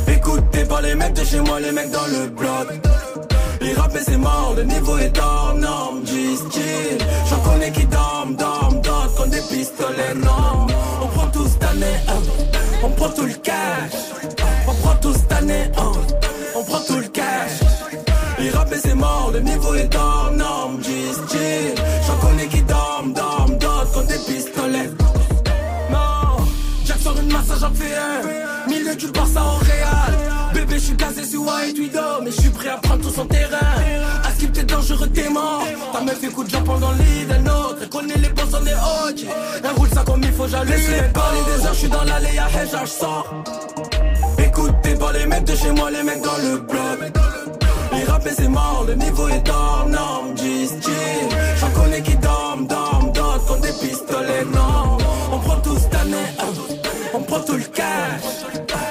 [0.08, 2.66] Écoutez pas les mecs de chez moi, les mecs dans le bloc.
[3.60, 6.98] Les rappeurs c'est mort, le niveau est hors norme, G-Style
[7.30, 10.66] J'en connais qui dorment, dorment, dorment comme des pistolets, non
[11.02, 11.96] On prend tout cette année,
[12.82, 13.92] on prend tout le cash.
[14.66, 15.70] On prend tout cette année,
[16.56, 17.60] on prend tout le cash.
[18.40, 21.74] Les rappeurs c'est mort, le niveau est hors norme, G-Style
[22.06, 25.05] J'en connais qui dorment, dorment, dorment comme des pistolets
[27.36, 31.78] Massage en fait un Milieu du Barça en Réal Bébé, je suis casé sur White
[31.78, 33.58] Widow, mais je suis prêt à prendre tout son terrain.
[34.24, 35.66] À skip, t'es dangereux, t'es mort.
[35.92, 37.76] Ta meuf écoute Japon dans le lit d'un autre.
[37.82, 39.26] Elle connaît les boss, on est OG.
[39.62, 40.74] Elle roule ça comme il faut, j'allume.
[40.74, 43.34] Laisse-les parler des heures, je suis dans l'allée à Hedge, je sors.
[44.38, 47.12] Écoutez pas les mecs de chez moi, les mecs dans le bloc.
[47.92, 50.34] Les rappeurs, c'est mort, le niveau est hors norme.
[51.60, 55.05] J'en connais qui dorment, dorment, dorment comme des pistolets, non.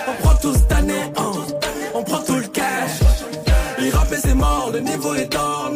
[0.07, 1.31] On prend tout cette année, hein.
[1.93, 2.99] on prend tout le cash.
[3.79, 5.71] Les rappeurs, c'est mort, le niveau est hors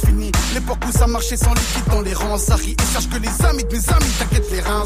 [0.00, 0.32] finis.
[0.54, 3.46] L'époque où ça marchait sans liquide dans les rangs, ça rit et sache que les
[3.46, 4.84] amis de mes amis t'inquiète les reins.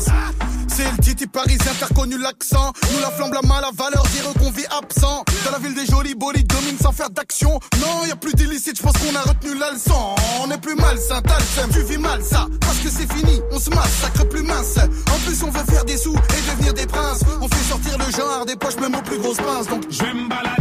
[0.68, 2.72] C'est le Titi parisien, t'as reconnu l'accent.
[2.92, 5.24] Nous la flambe la mal à valeur, dire qu'on vit absent.
[5.44, 7.58] Dans la ville des jolis bolides, domine sans faire d'action.
[7.80, 10.14] Non, y a plus d'illicite, je pense qu'on a retenu la leçon.
[10.42, 12.46] On est plus le seum, tu vis mal ça.
[12.60, 14.78] Parce que c'est fini, on se massacre plus mince.
[14.78, 17.22] En plus, on veut faire des sous et devenir des princes.
[17.40, 19.66] On fait sortir le genre des poches, même aux plus grosses pinces.
[19.68, 20.57] Donc, Je vais me balader,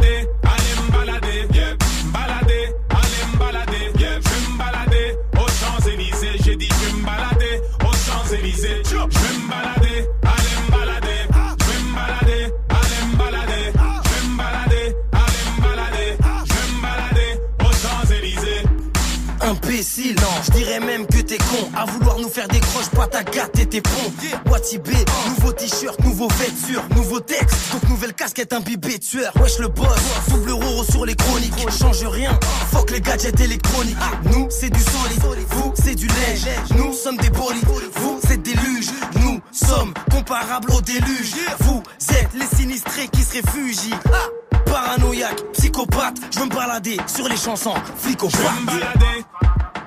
[20.15, 21.69] Non, je dirais même que t'es con.
[21.75, 24.13] À vouloir nous faire des croches, pas ta gâte et tes ponts.
[24.49, 24.89] Wati B,
[25.27, 27.73] nouveau t-shirt, nouveau vêture, nouveau texte.
[27.73, 29.33] Donc nouvelle casquette imbibée tueur.
[29.41, 29.87] Wesh le boss,
[30.29, 31.53] double euro sur les chroniques.
[31.77, 32.39] Change rien,
[32.71, 33.97] fuck les gadgets électroniques.
[34.31, 36.37] Nous, c'est du solide, vous, c'est du lait.
[36.77, 37.65] Nous sommes des bolides,
[37.95, 38.91] vous, c'est des luges.
[39.21, 41.33] Nous sommes comparables au déluge.
[41.59, 43.93] Vous êtes les sinistrés qui se réfugient.
[44.13, 48.29] Ah, Paranoïaque, psychopathe, je veux me balader sur les chansons, flic au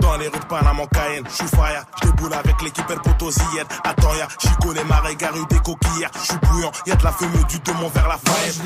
[0.00, 3.66] Dans les rues de Panama, Cayenne, j'suis fire, j'déboule avec l'équipe El Potosienne.
[3.84, 6.10] Attends, ya, j'y connais ma rue des coquillères.
[6.22, 8.60] J'suis bouillant, y'a de la fumée du démon vers la faillette.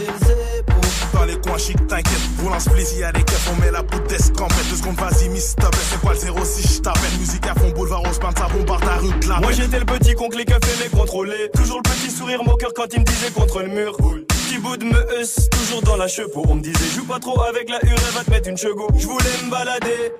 [1.12, 4.68] Dans les coins chic, t'inquiète, roulant splizzy y'a des keufs, on met la poudre d'escampette.
[4.70, 7.18] Deux secondes, vas-y, miss stop, c'est quoi le 06, j't'appelle.
[7.18, 9.84] Musique à fond, boulevard, on se ça bombarde ta rue de la Moi j'étais le
[9.84, 13.04] petit con que les keufs aimaient contrôler Toujours le petit sourire moqueur quand il me
[13.04, 16.62] disait contre le mur Petit bout de me heusse, toujours dans la cheveux On me
[16.62, 19.24] disait joue pas trop avec la hure, elle va te mettre une chego Je voulais
[19.44, 20.12] me balader,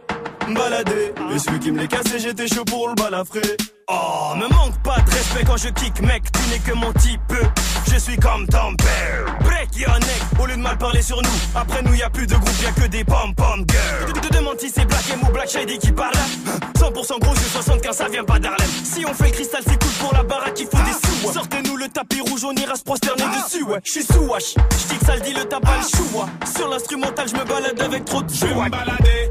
[0.49, 3.57] me balader Et celui qui me les cassait j'étais chaud pour le balafrer
[3.89, 7.21] Oh, me manque pas de respect quand je kick, mec, tu n'es que mon type.
[7.93, 9.37] Je suis comme ton père.
[9.41, 11.29] Break your neck, au lieu de mal parler sur nous.
[11.55, 14.13] Après nous, y a plus de groupe, y a que des pom-pom girls.
[14.15, 16.15] Tu te demandes si c'est Black M ou Black Shady qui parle.
[16.79, 18.67] 100% gros, c'est 75, ça vient pas d'Harlem.
[18.85, 21.27] Si on fait le cristal, c'est cool pour la baraque, il faut des sous.
[21.29, 21.35] ouais.
[21.35, 23.81] Sortez-nous le tapis rouge, on ira se prosterner dessus, ouais.
[23.85, 26.25] J'suis sous wash, j'dis que ça le dit le tabac, le chou, ouais.
[26.57, 29.31] Sur l'instrumental, je me balade avec trop de Je me balader,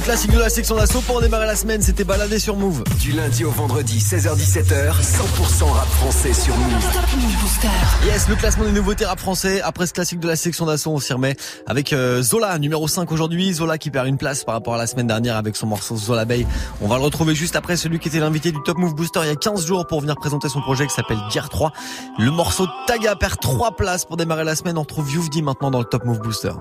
[0.00, 2.84] Le classique de la section d'assaut pour démarrer la semaine, c'était baladé sur Move.
[2.98, 8.06] Du lundi au vendredi, 16h17h, 100% rap français sur Move.
[8.06, 9.60] Yes, le classement des nouveautés rap français.
[9.60, 11.36] Après ce classique de la section d'assaut, on s'y remet
[11.66, 13.52] avec euh, Zola, numéro 5 aujourd'hui.
[13.52, 16.24] Zola qui perd une place par rapport à la semaine dernière avec son morceau Zola
[16.24, 16.46] Bay.
[16.80, 19.28] On va le retrouver juste après celui qui était l'invité du Top Move Booster il
[19.28, 21.72] y a 15 jours pour venir présenter son projet qui s'appelle Guerre 3.
[22.18, 24.78] Le morceau Taga perd 3 places pour démarrer la semaine.
[24.78, 26.52] On retrouve Youvdi maintenant dans le Top Move Booster.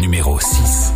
[0.00, 0.92] Numéro 6.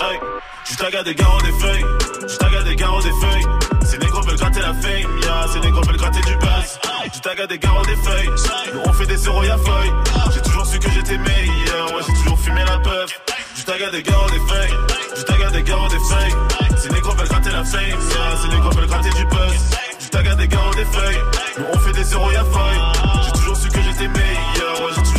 [0.00, 0.16] Hey,
[0.64, 1.84] je des garros des feuilles,
[2.28, 3.46] je taga des garros des feuilles.
[3.84, 6.78] Ces négros veulent gratter la fame, ya, ces négros veulent gratter du buzz.
[7.12, 8.30] Je taga des garros des feuilles,
[8.74, 9.92] nous on fait des zéros y'a feuille.
[10.32, 13.20] J'ai toujours su que j'étais meilleur, ouais j'ai toujours fumé la puff.
[13.56, 14.74] Je taga des garros des feuilles,
[15.16, 16.78] je taga des garros des feuilles.
[16.80, 19.70] Ces négros veulent gratter la fame, ya, ces négros veulent gratter du buzz.
[19.98, 21.22] Je taga des garros des feuilles,
[21.58, 22.80] nous on fait des zéros y'a feuille.
[23.24, 25.17] J'ai toujours su que j'étais meilleur, ouais j'ai toujours.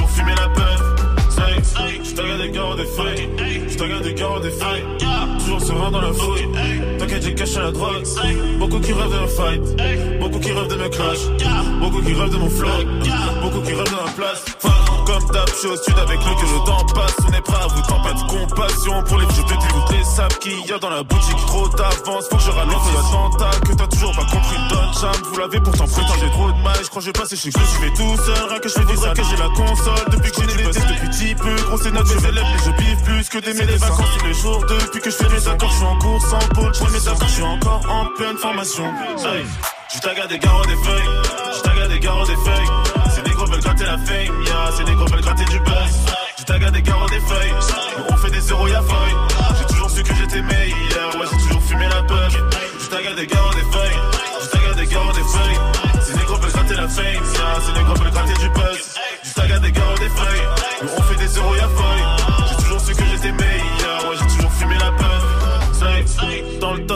[2.04, 3.30] Je te regarde des gars des feuilles.
[3.70, 4.84] Je te regarde des gars des feuilles.
[5.40, 6.48] Toujours serein dans la fouille.
[6.98, 8.04] T'inquiète, j'ai caché la drogue.
[8.60, 10.20] Beaucoup qui rêvent de me fight.
[10.20, 11.20] Beaucoup qui rêvent de me clash.
[11.80, 12.70] Beaucoup qui rêvent de mon flow.
[13.42, 14.46] Beaucoup qui rêvent de ma place.
[15.10, 17.16] Comme d'hab, je suis au sud avec le que le temps passe.
[17.28, 20.04] On est prêt à vous tant pas de compassion pour les fais plus toutes les
[20.04, 21.46] sables qu'il y a dans la boutique.
[21.48, 23.60] Trop d'avance, faut que je ralente l'attentat.
[23.66, 25.16] Que t'as toujours pas compris, Don Cham.
[25.32, 26.78] Vous l'avez pourtant prétend, j'ai trop de mal.
[26.84, 28.50] Je crois que je chez que je vais tout seul.
[28.50, 30.06] Rien que je fais des que j'ai la console.
[30.12, 31.56] Depuis que j'ai des tests depuis petit peu.
[31.56, 34.34] Gros, c'est notre je élève mais je biffe plus que des mes vacances tous les
[34.36, 34.64] jours.
[34.70, 36.72] Depuis que je fais mes accords, je suis en course en pôle.
[36.72, 38.94] Je mes accords, je suis encore en pleine formation.
[39.92, 41.10] Je taga des garros des feuilles,
[41.58, 42.99] je taga des garros des feuilles.
[43.40, 45.96] Négros veulent gratter la fame, ya, ces négros veulent gratter du buzz.
[46.40, 47.54] Je taga des garros des feuilles,
[48.10, 49.16] on fait des zéros y'a feuille.
[49.58, 52.38] J'ai toujours su que j'étais meilleur, ouais j'ai toujours fumé la puff.
[52.82, 54.00] Je taga des garros des feuilles,
[54.44, 55.60] je taga des garros des feuilles.
[56.02, 58.96] Ces négros veulent gratter la fame, ya, ces négros veulent gratter du buzz.
[59.24, 62.19] Je taga des garros des feuilles, on fait des zéros y'a feuille.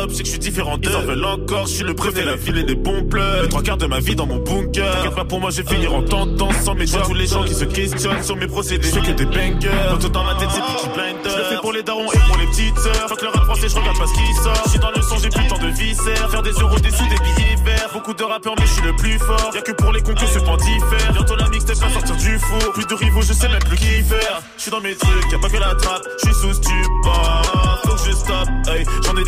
[0.08, 0.90] Top que je suis différent d'eux.
[0.90, 3.44] Ils en veulent encore, je suis le préfet, la ville et des bons pleurs.
[3.44, 4.92] Les trois quarts de ma vie dans mon bunker.
[4.96, 7.54] T'inquiète pas pour moi, je vais finir en tentant sans mes tous les gens qui
[7.54, 8.88] se questionnent sur mes procédés.
[8.88, 9.70] Je fais que des bangers.
[10.00, 11.30] Tout dans ma tête, c'est petit blinder.
[11.30, 13.08] Je le fais pour les darons et pour les petites sœurs.
[13.08, 14.62] Faut que le rap français, je regarde pas ce qui sort.
[14.66, 16.30] Je suis dans le son, j'ai plus temps de viscères.
[16.30, 17.90] Faire des euros, des sous, des billets verts.
[17.94, 19.52] Beaucoup de rappeurs, mais je suis le plus fort.
[19.54, 21.14] Y'a que pour les cons que ce point diffère.
[21.14, 22.74] Bientôt la mixtape va sortir du four.
[22.74, 24.42] Plus de rivaux, je sais même plus qui faire.
[24.58, 26.04] Je suis dans mes trucs, y'a pas que la trappe.
[26.20, 27.63] Je suis sous stup.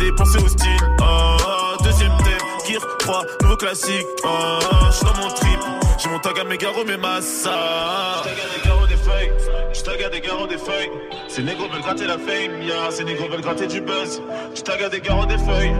[0.06, 0.70] Dépensé au style.
[1.02, 1.36] Ah,
[1.82, 4.06] deuxième thème, Gear 3, nouveau classique.
[4.24, 5.58] Ah, je suis dans mon trip.
[5.98, 8.22] J'ai mon tag à mes garros, mes massas.
[8.22, 9.32] Je tag à des garros, des feuilles.
[9.74, 10.90] Je tag à des garros, des feuilles.
[11.26, 12.88] Ces négros veulent gratter la fame, yeah.
[12.92, 14.22] Ces négros veulent gratter du buzz.
[14.54, 15.74] Je tag à des garros, des feuilles.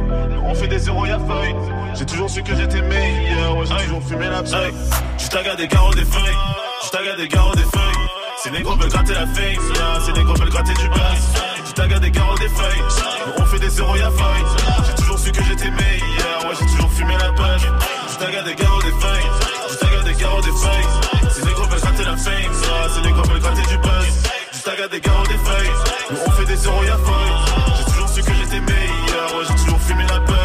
[0.45, 1.55] On fait des zéros, y'a feuille.
[1.95, 3.57] J'ai toujours su que j'étais meilleur.
[3.57, 4.75] Ouais, j'ai toujours fumé la paille.
[5.19, 6.37] Je tag à des garros, des feuilles.
[6.85, 8.09] Je tag à des garros, des feuilles.
[8.43, 10.01] Ces négros veulent gratter la fame, yeah.
[10.05, 11.37] Ces négros veulent gratter du buzz.
[11.79, 12.83] À des garros, des feuilles.
[13.39, 14.45] On fait des zéros, y'a feuille.
[14.87, 16.45] J'ai toujours su que j'étais meilleur.
[16.45, 17.61] Ouais, j'ai toujours fumé la paille.
[18.09, 19.31] Je des garros, des feuilles.
[19.71, 21.33] Je à des garros, des feuilles.
[21.33, 22.89] Ces négros veulent gratter la fame, yeah.
[22.95, 24.07] Ces négros veulent gratter du buzz.
[24.53, 25.71] Je des garros, des feuilles.
[26.11, 27.77] Nous on fait des zéros, y'a feuille.
[27.77, 29.37] J'ai toujours su que j'étais meilleur.
[29.37, 30.37] Ouais, j'ai toujours fumé la paille.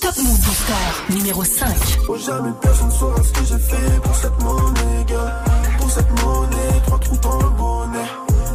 [0.00, 1.68] Top Move Booster numéro 5.
[2.08, 5.61] Oh, jamais personne saura ce que j'ai fait pour cette monnaie, gars.
[5.92, 8.08] Pour cette monnaie, trois trous dans le bonnet.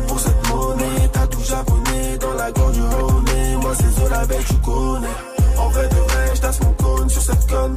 [0.08, 3.26] Pour cette monnaie, t'as tout japonais dans la gorge du Rhône.
[3.62, 5.08] Moi, c'est Zola Belle, tu connais.
[5.56, 7.76] En vrai de vrai, j'tasse mon cône sur cette conne.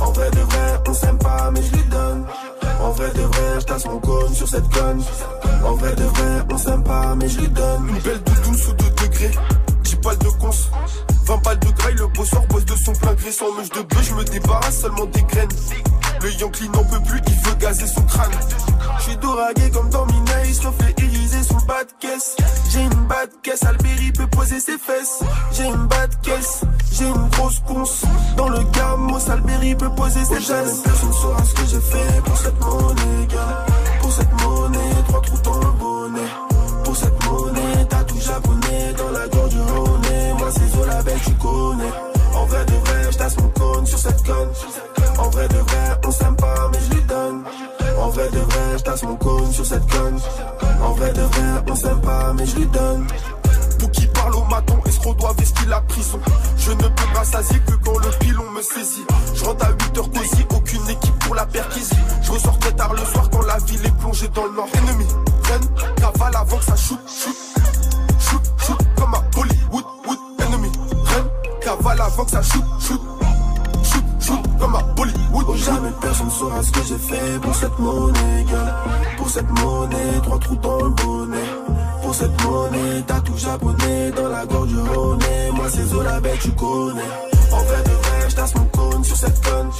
[0.00, 2.24] En vrai de vrai, on s'aime pas, mais je lui donne.
[2.80, 5.02] En vrai de vrai, j'tasse mon cône sur cette conne.
[5.62, 7.88] En vrai de vrai, on s'aime pas, mais je lui donne.
[7.90, 9.38] Une belle doudoune sous 2 degrés.
[9.82, 10.50] 10 balles de cons.
[11.26, 14.08] 20 balles de graille, le bosseur bosse de son plein gré sans mèche de bœuf,
[14.08, 15.48] je me débarrasse seulement des graines.
[16.22, 18.30] Le Yankee n'en peut plus, il veut gazer son crâne.
[18.98, 22.36] Je suis doragué comme dans Mina, il se refait iriser sous le bas de caisse.
[22.70, 25.20] J'ai une bas de caisse, Alberi peut poser ses fesses.
[25.52, 26.60] J'ai une bas de caisse,
[26.92, 28.02] j'ai une grosse conce.
[28.36, 30.80] Dans le gamos, Alberi peut poser ses fesses.
[30.84, 33.66] Personne saura ce que j'ai fait pour cette monnaie, gars.
[34.00, 36.28] Pour cette monnaie, trois trous dans le bonnet.
[36.84, 38.94] Pour cette monnaie, t'as tout japonais
[41.24, 41.92] tu connais.
[42.34, 44.48] En vrai de vrai, j'tasse mon cône sur cette conne.
[45.18, 47.44] En vrai de vrai, on s'aime pas, mais je lui donne.
[47.98, 50.20] En vrai de vrai, j'tasse mon cône sur cette conne.
[50.82, 53.06] En vrai de vrai, on s'aime pas, mais je lui donne.
[53.78, 56.18] Pour qui parle au maton, escroc doit vestir la prison.
[56.56, 59.06] Je ne peux m'assasier que quand le pilon me saisit.
[59.34, 61.96] Je rentre à 8h cosy, aucune équipe pour la perquisie.
[62.22, 64.68] Je ressors très tard le soir quand la ville est plongée dans le nord.
[64.74, 65.06] Ennemi,
[65.44, 66.76] reine, cavale avant que ça.
[66.76, 66.98] Shoot,
[72.26, 73.00] ça shoot, shoot.
[73.82, 75.44] Shoot, shoot, comme à Bollywood.
[75.48, 78.84] Oh, jamais personne saura ce que j'ai fait pour cette monnaie, gars.
[79.16, 81.48] Pour cette monnaie, trois trous dans le bonnet.
[82.02, 85.18] Pour cette monnaie, t'as tout japonais dans la gorge du Rhône.
[85.54, 87.10] Moi, c'est Zola Belle, tu connais.
[87.52, 89.70] En vrai de vrai, j'tasse mon cône sur cette conne.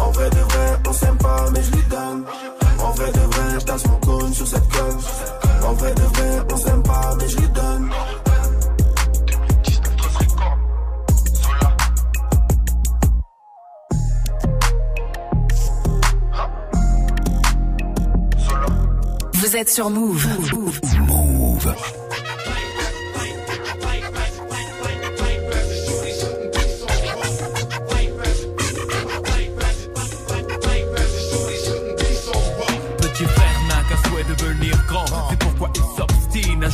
[0.00, 2.24] En vrai de vrai, on s'aime pas, mais je lui donne.
[2.78, 4.98] En vrai de vrai, j'tasse mon cône sur cette conne.
[5.68, 7.89] En vrai de vrai, on s'aime pas, mais je lui donne.
[19.60, 20.26] Êtes sur Move.
[21.06, 21.74] Move.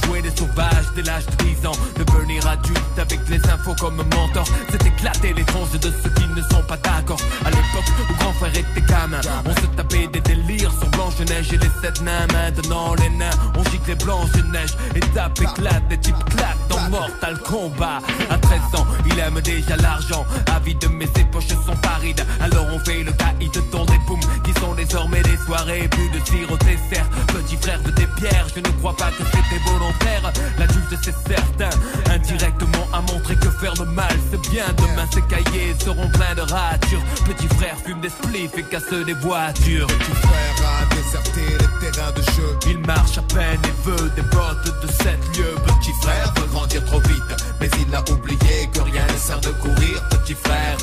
[0.05, 1.73] Jouer les sauvages dès l'âge de 10 ans.
[1.97, 4.45] Devenir adulte avec les infos comme mentor.
[4.71, 7.21] C'est éclater les tronches de ceux qui ne sont pas d'accord.
[7.45, 11.59] À l'époque où grand frère était gamin, on se tapait des délires sur Blanche-Neige et
[11.59, 12.27] les sept nains.
[12.33, 14.77] Maintenant les nains, on gicle les Blanche-Neige.
[14.95, 18.01] Étape éclate, des types claquent Mortal Kombat.
[18.31, 20.25] À 13 ans, il aime déjà l'argent.
[20.55, 22.25] Avide, mais ses poches sont parides.
[22.41, 25.89] Alors on fait le caïd de ton des poums qui sont désormais des soirées.
[25.89, 27.09] Plus de tir au dessert.
[27.29, 30.33] Petit frère de tes pierres, je ne crois pas que c'était volontaire.
[30.59, 31.71] L'adulte, c'est certain.
[32.11, 34.65] Indirectement à montrer que faire le mal, c'est bien.
[34.77, 37.03] Demain, ces cahiers seront pleins de ratures.
[37.25, 39.87] Petit frère fume des spliffs et casse des voitures.
[39.87, 42.59] Petit frère a déserté les de.
[42.69, 45.55] Il marche à peine et veut des bottes de 7 lieux.
[45.67, 47.23] Petit frère veut grandir trop vite,
[47.61, 50.03] mais il a oublié que rien ne sert de courir.
[50.11, 50.77] Petit frère.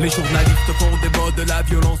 [0.00, 2.00] Les journalistes font des modes, la violence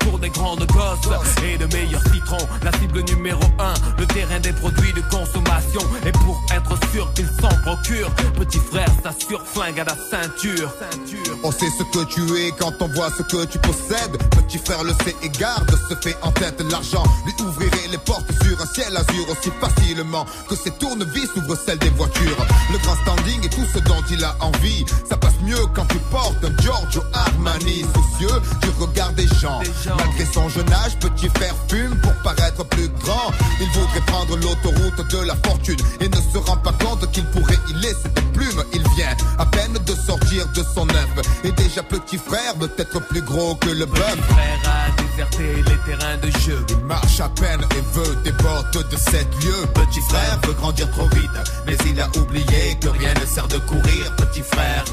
[0.00, 2.46] Pour des grandes gosses et de meilleurs citrons.
[2.62, 5.80] La cible numéro 1, le terrain des produits de consommation.
[6.04, 10.70] Et pour être sûr qu'ils s'en procurent, petit frère s'assure flingue à la ceinture.
[11.42, 14.16] On sait ce que tu es quand on voit ce que tu possèdes.
[14.30, 17.04] Petit frère le sait et garde, se fait en tête l'argent.
[17.24, 21.78] Lui ouvrirait les portes sur un ciel azur aussi facilement que ses tournevis ouvrent celles
[21.78, 22.46] des voitures.
[22.72, 24.84] Le grand standing et tout ce dont il a envie.
[25.08, 27.84] Ça passe mieux quand tu portes un Giorgio Armani.
[27.94, 29.60] Soucieux du regard des gens.
[29.96, 33.30] Malgré son jeune âge, petit frère fume pour paraître plus grand?
[33.60, 37.58] Il voudrait prendre l'autoroute de la fortune et ne se rend pas compte qu'il pourrait
[37.68, 38.62] y laisser des plumes.
[38.72, 41.42] Il vient à peine de sortir de son œuf.
[41.44, 44.16] Et déjà petit frère veut être plus gros que le bœuf.
[44.28, 46.64] frère a déserté les terrains de jeu.
[46.70, 49.66] Il marche à peine et veut des portes de sept lieux.
[49.74, 51.30] Petit frère veut grandir trop vite,
[51.66, 54.14] mais il a oublié que rien ne sert de courir.
[54.16, 54.84] Petit frère.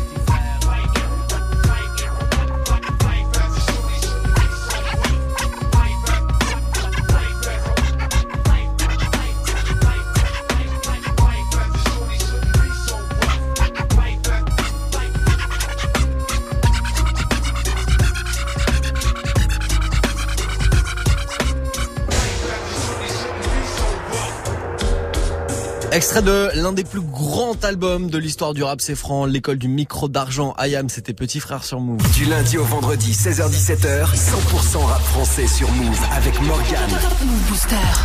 [25.94, 29.68] Extrait de l'un des plus grands albums de l'histoire du rap, c'est franc, l'école du
[29.68, 30.56] micro d'argent.
[30.58, 32.02] Ayam, c'était petit frère sur Move.
[32.14, 36.90] Du lundi au vendredi, 16h17h, 100% rap français sur Move avec Morgan.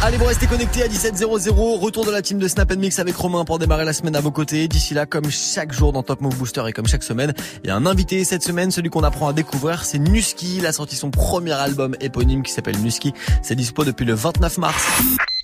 [0.03, 1.79] Allez, vous restez connectés à 17.00.
[1.79, 4.33] Retour de la team de Snap Mix avec Romain pour démarrer la semaine à vos
[4.33, 4.69] côtés.
[4.69, 7.33] D'ici là, comme chaque jour dans Top Move Booster et comme chaque semaine,
[7.65, 8.71] il y a un invité cette semaine.
[8.71, 10.59] Celui qu'on apprend à découvrir, c'est Nuski.
[10.59, 13.15] Il a sorti son premier album éponyme qui s'appelle Nuski.
[13.41, 14.85] C'est dispo depuis le 29 mars.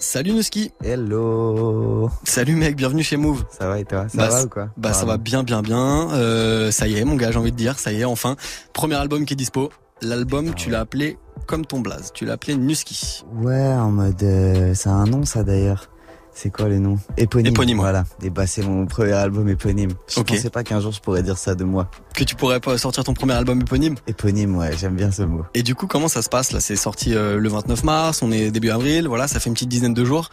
[0.04, 0.70] Salut Nuski.
[0.84, 2.10] Hello.
[2.24, 3.42] Salut mec, bienvenue chez Move.
[3.50, 4.06] Ça va et toi?
[4.10, 4.68] Ça Bah, va ou quoi?
[4.76, 6.10] Bah ça va bien bien bien.
[6.12, 8.36] Euh, ça y est mon gars, j'ai envie de dire, ça y est enfin.
[8.74, 9.70] Premier album qui est dispo.
[10.02, 12.10] L'album, tu l'as appelé comme ton blaze.
[12.12, 13.24] Tu l'as appelé Nuski.
[13.34, 14.22] Ouais, en mode...
[14.22, 15.88] euh, c'est un nom ça d'ailleurs.
[16.36, 17.52] C'est quoi le nom Éponyme.
[17.52, 17.78] Éponyme.
[17.78, 18.04] Voilà.
[18.22, 19.92] Et bah c'est mon premier album éponyme.
[20.08, 20.28] Je Ok.
[20.28, 21.88] pensais pas qu'un jour je pourrais dire ça de moi.
[22.14, 23.94] Que tu pourrais pas sortir ton premier album éponyme?
[24.08, 25.44] Éponyme, ouais, j'aime bien ce mot.
[25.54, 26.58] Et du coup, comment ça se passe là?
[26.60, 29.68] C'est sorti euh, le 29 mars, on est début avril, voilà, ça fait une petite
[29.68, 30.28] dizaine de jours.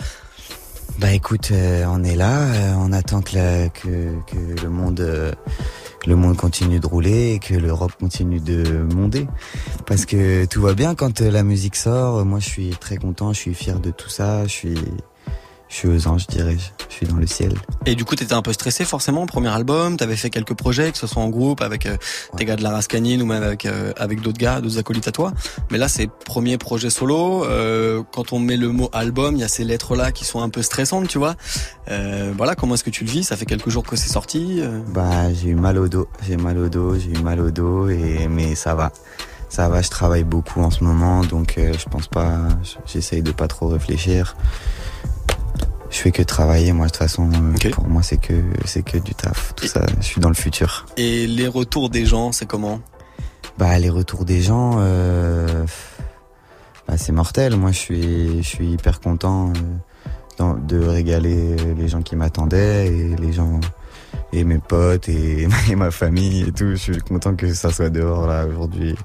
[1.00, 3.88] Bah écoute, euh, on est là, euh, on attend que, la- que,
[4.28, 5.32] que le monde euh,
[6.04, 9.28] que le monde continue de rouler et que l'Europe continue de monder.
[9.86, 12.26] Parce que tout va bien quand la musique sort.
[12.26, 14.44] Moi, je suis très content, je suis fier de tout ça.
[14.46, 14.76] Je suis,
[15.72, 16.58] je suis aux anges, je dirais.
[16.90, 17.54] Je suis dans le ciel.
[17.86, 20.98] Et du coup, t'étais un peu stressé forcément, premier album, t'avais fait quelques projets, que
[20.98, 21.96] ce soit en groupe avec euh,
[22.36, 25.14] tes gars de la Rascanine ou même avec euh, avec d'autres gars, d'autres acolytes à
[25.14, 25.32] toi.
[25.72, 27.46] Mais là, c'est premier projet solo.
[27.46, 30.42] Euh, quand on met le mot album, il y a ces lettres là qui sont
[30.42, 31.36] un peu stressantes, tu vois.
[31.88, 33.24] Voilà, comment est-ce que tu le vis?
[33.24, 34.62] Ça fait quelques jours que c'est sorti.
[34.94, 37.90] Bah, j'ai eu mal au dos, j'ai mal au dos, j'ai eu mal au dos,
[37.90, 38.92] et mais ça va,
[39.50, 39.82] ça va.
[39.82, 42.40] Je travaille beaucoup en ce moment, donc je pense pas.
[42.86, 44.36] J'essaye de pas trop réfléchir.
[45.92, 47.30] Je fais que travailler, moi de toute façon.
[47.34, 48.34] euh, Pour moi, c'est que
[48.66, 49.54] c'est que du taf.
[49.56, 50.86] Tout ça, je suis dans le futur.
[50.98, 52.80] Et les retours des gens, c'est comment?
[53.58, 55.66] Bah, les retours des gens, euh,
[56.88, 57.58] bah, c'est mortel.
[57.58, 59.52] Moi, je suis je suis hyper content
[60.40, 63.60] euh, de régaler les gens qui m'attendaient et les gens
[64.34, 66.70] et mes potes et, et ma famille et tout.
[66.72, 68.96] Je suis content que ça soit dehors là aujourd'hui.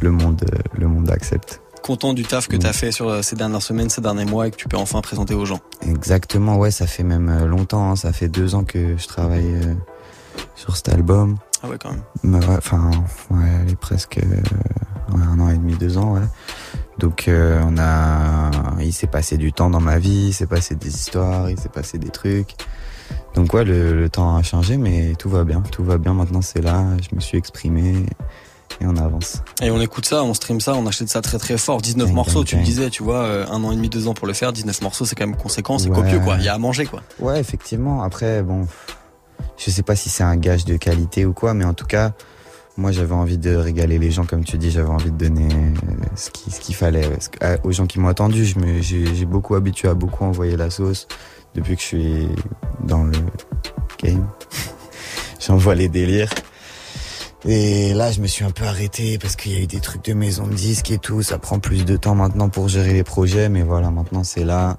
[0.00, 1.60] Le monde, euh, le monde accepte.
[1.82, 4.50] Content du taf que t'as fait sur euh, ces dernières semaines, ces derniers mois et
[4.50, 5.60] que tu peux enfin présenter aux gens.
[5.86, 7.90] Exactement, ouais, ça fait même euh, longtemps.
[7.92, 7.96] hein.
[7.96, 9.74] Ça fait deux ans que je travaille euh,
[10.54, 11.38] sur cet album.
[11.62, 12.34] Ah ouais, quand même.
[12.34, 12.90] Ouais, Enfin,
[13.30, 16.26] ouais, elle est presque euh, ouais, un an et demi, deux ans, ouais.
[16.98, 18.50] Donc euh, on a,
[18.80, 21.68] il s'est passé du temps dans ma vie, il s'est passé des histoires, il s'est
[21.70, 22.54] passé des trucs.
[23.34, 26.12] Donc ouais, le, le temps a changé, mais tout va bien, tout va bien.
[26.12, 28.04] Maintenant c'est là, je me suis exprimé
[28.80, 29.42] et on avance.
[29.62, 31.80] Et on écoute ça, on stream ça, on achète ça très très fort.
[31.82, 32.66] 19 Bang, morceaux, tu le bang.
[32.68, 34.52] disais, tu vois, euh, un an et demi, deux ans pour le faire.
[34.52, 35.94] 19 morceaux, c'est quand même conséquent, c'est Ouais.
[35.96, 36.36] copieux quoi.
[36.38, 37.02] Il y a à manger quoi.
[37.18, 38.02] Ouais, effectivement.
[38.02, 38.66] Après, bon,
[39.56, 42.12] je sais pas si c'est un gage de qualité ou quoi, mais en tout cas,
[42.76, 46.04] moi j'avais envie de régaler les gens, comme tu dis, j'avais envie de donner euh,
[46.14, 47.08] ce qu'il ce qu'il fallait
[47.42, 48.54] euh, aux gens qui m'ont attendu.
[48.56, 51.08] Me, j'ai beaucoup habitué à beaucoup envoyer la sauce
[51.54, 52.28] depuis que je suis
[52.84, 53.18] dans le
[54.02, 54.26] game.
[55.40, 56.30] J'envoie les délires.
[57.44, 60.04] Et là, je me suis un peu arrêté parce qu'il y a eu des trucs
[60.04, 61.22] de maison de disques et tout.
[61.22, 64.78] Ça prend plus de temps maintenant pour gérer les projets, mais voilà, maintenant c'est là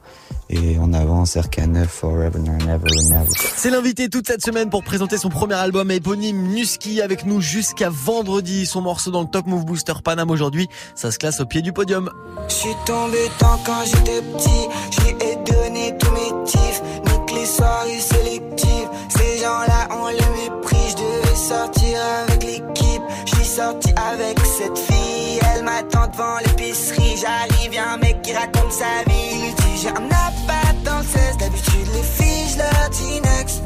[0.49, 1.36] et on avance.
[1.36, 3.32] RK9 Forever and Never and Never.
[3.55, 7.89] C'est l'invité toute cette semaine pour présenter son premier album éponyme Nuski avec nous jusqu'à
[7.89, 8.66] vendredi.
[8.66, 11.72] Son morceau dans le Top Move Booster Panam aujourd'hui, ça se classe au pied du
[11.72, 12.10] podium.
[12.49, 17.32] Je suis tombé tant quand j'étais petit, je lui ai donné tous mes tifs, nique
[17.39, 18.89] les soirées sélectives.
[19.10, 23.02] Ces gens-là ont le mépris, je sortir avec l'équipe.
[23.26, 27.16] Je suis sorti avec cette fille, elle m'attend devant l'épicerie.
[27.22, 29.30] J'arrive, y'a un mec qui raconte sa vie.
[29.34, 33.22] Il lui dit j'ai un appart dans le 16, d'habitude les filles, je leur dis
[33.22, 33.64] next.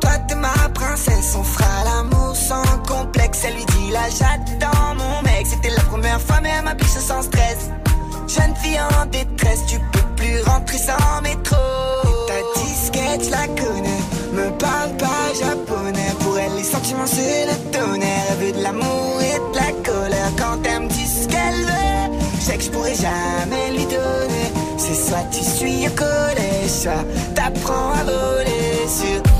[0.00, 3.44] Toi t'es ma princesse, on fera l'amour sans complexe.
[3.44, 7.22] Elle lui dit là j'attends mon mec, c'était la première fois mais elle m'habille sans
[7.22, 7.70] stress.
[8.26, 11.56] Jeune fille en détresse, tu peux plus rentrer sans métro.
[12.04, 14.02] Et ta disquette, je la connais,
[14.32, 15.83] me parle pas japonais.
[16.74, 18.24] Sentiments, c'est le tonnerre.
[18.30, 20.32] Elle veut de l'amour et de la colère.
[20.36, 24.50] Quand elle me dit ce qu'elle veut, je sais que je pourrais jamais lui donner.
[24.76, 27.04] C'est soit tu suis au collège, soit
[27.36, 29.33] t'apprends à voler sur.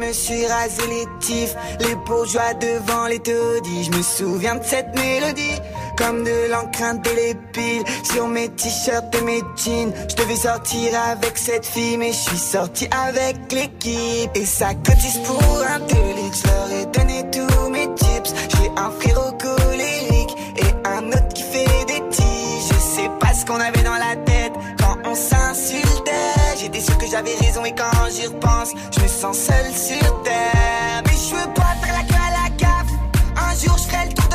[0.00, 3.84] Je me suis rasé les tifs, les bourgeois devant les taudis.
[3.84, 5.58] Je me souviens de cette mélodie,
[5.96, 9.92] comme de l'encre indélébile sur mes t-shirts et mes jeans.
[10.08, 14.30] Je devais sortir avec cette fille, mais je suis sorti avec l'équipe.
[14.34, 18.34] Et ça cotise pour un délit, je leur ai donné tous mes tips.
[18.56, 22.68] J'ai un frérot colérique et un autre qui fait des tiges.
[22.68, 25.97] Je sais pas ce qu'on avait dans la tête quand on s'insultait.
[26.60, 31.02] J'étais sûr que j'avais raison et quand j'y repense, je me sens seul sur terre.
[31.06, 32.92] Mais je veux pas faire la queue à la gaffe.
[33.36, 34.27] Un jour je ferai le tour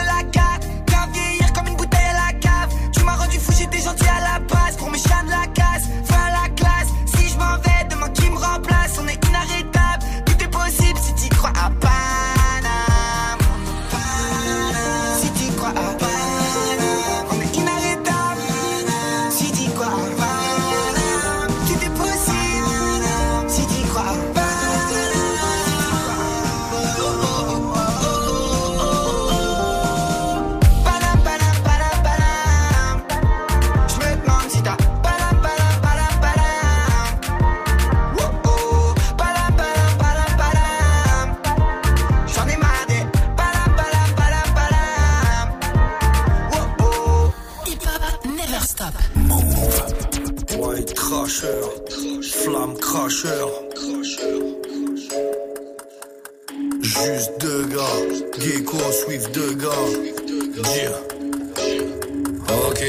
[59.55, 60.91] Dire.
[62.49, 62.83] Ok.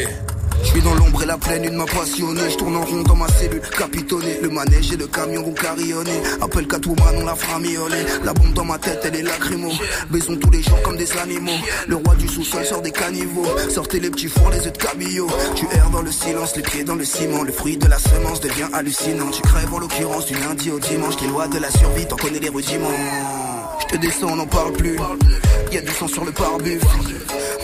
[0.62, 2.48] Je suis dans l'ombre et la plaine, une main passionnée.
[2.48, 4.38] Je tourne en rond dans ma cellule, capitonné.
[4.40, 6.22] Le manège et le camion vont carillonner.
[6.40, 7.60] Appelle Catwoman, on la fera.
[8.24, 9.70] La bombe dans ma tête, elle est lacrymo.
[10.10, 11.52] Baisons tous les jours comme des animaux.
[11.86, 13.46] Le roi du sous-sol sort des caniveaux.
[13.68, 15.28] Sortez les petits fours, les œufs de cabillaud.
[15.54, 17.42] Tu erres dans le silence, les pieds dans le ciment.
[17.42, 19.30] Le fruit de la semence devient hallucinant.
[19.30, 21.16] Tu crèves en l'occurrence du lundi au dimanche.
[21.16, 22.88] Qui est loi de la survie, t'en connais les rudiments.
[23.80, 24.96] Je te descends, on n'en parle plus.
[25.74, 26.32] Y du sang sur le.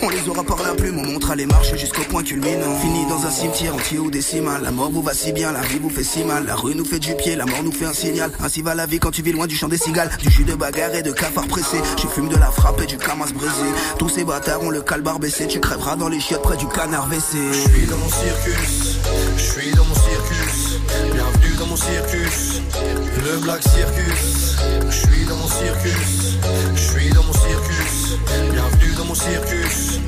[0.03, 2.77] On les aura par la plume, on montera les marches jusqu'au point culminant.
[2.81, 4.61] Fini dans un cimetière entier ou décimal.
[4.63, 6.45] La mort vous va si bien, la vie vous fait si mal.
[6.45, 8.29] La rue nous fait du pied, la mort nous fait un signal.
[8.43, 10.11] Ainsi va la vie quand tu vis loin du champ des cigales.
[10.19, 11.77] Du jus de bagarre et de cafard pressé.
[12.01, 13.71] Je fume de la frappe et du camas brisé.
[13.97, 15.47] Tous ces bâtards ont le calbar baissé.
[15.47, 17.37] Tu crèveras dans les chiottes près du canard WC.
[17.53, 18.97] Je suis dans mon circus,
[19.37, 20.79] je suis dans mon circus.
[21.13, 22.61] Bienvenue dans mon circus,
[23.23, 24.57] le Black Circus.
[24.89, 26.37] Je suis dans mon circus,
[26.75, 27.80] je suis dans mon circus.
[28.25, 29.99] Bienvenue dans mon circus,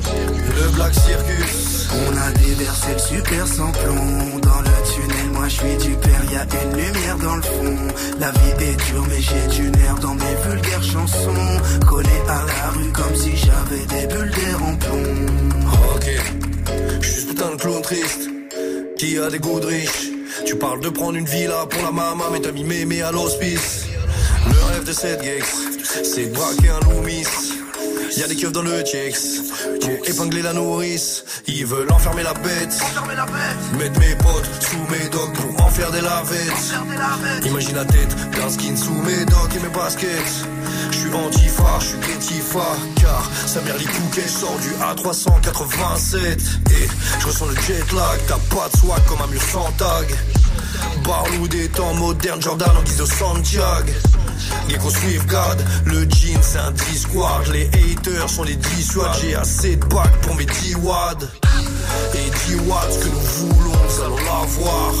[0.56, 1.88] le Black Circus.
[1.92, 5.30] On a déversé le super sans plomb dans le tunnel.
[5.32, 7.76] Moi je suis du père, y a une lumière dans le fond.
[8.20, 11.86] La vie est dure, mais j'ai du nerf dans mes vulgaires chansons.
[11.88, 15.26] Collé à la rue comme si j'avais des bulles d'air en plomb.
[15.94, 16.06] Ok,
[17.00, 18.28] je suis ce putain de clown triste
[18.98, 20.10] qui a des goûts de riche.
[20.46, 23.86] Tu parles de prendre une villa pour la maman, mais t'as mis mémé à l'hospice.
[24.46, 25.46] Le rêve de cette gex,
[26.02, 27.53] c'est de braquer un Loomis.
[28.16, 29.16] Y'a des keufs dans le checks
[29.80, 31.24] pour épingler la nourrice.
[31.48, 32.78] Ils veulent enfermer la bête,
[33.78, 37.46] mettre mes potes sous mes dogs pour en faire des lavettes.
[37.46, 40.46] Imagine la tête d'un skin sous mes dogs et mes baskets.
[40.90, 46.38] Je suis antifa, je suis Getifa Car sa mère les Pouquet sort du A387
[46.70, 46.88] Et
[47.20, 50.14] je ressens le jet lag T'as pas de swag comme un mur sans tag
[51.04, 53.92] Barlou des temps modernes Jordan en guise de Santiago
[54.68, 55.56] Gecko Swiftguard,
[55.86, 57.46] le jean c'est un Discord.
[57.52, 59.10] Les haters sont les dissuades.
[59.20, 61.26] J'ai assez de bacs pour mes 10 watts.
[62.14, 64.94] Et 10 watts, ce que nous voulons, nous allons l'avoir.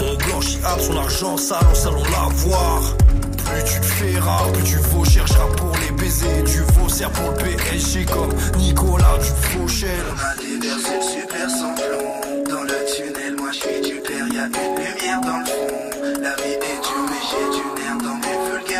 [0.00, 2.96] On blanchit à son argent sale, nous allons l'avoir.
[3.44, 4.12] Plus tu te fais
[4.52, 6.42] plus tu vaux chercheras pour les baisers.
[6.44, 9.90] Du faussaire pour le PSG comme Nicolas du Fauchel.
[10.08, 14.26] On a déversé le super sans plomb Dans le tunnel, moi je suis du père
[14.32, 17.81] Y'a une lumière dans le fond La vie est dure mais j'ai du nerf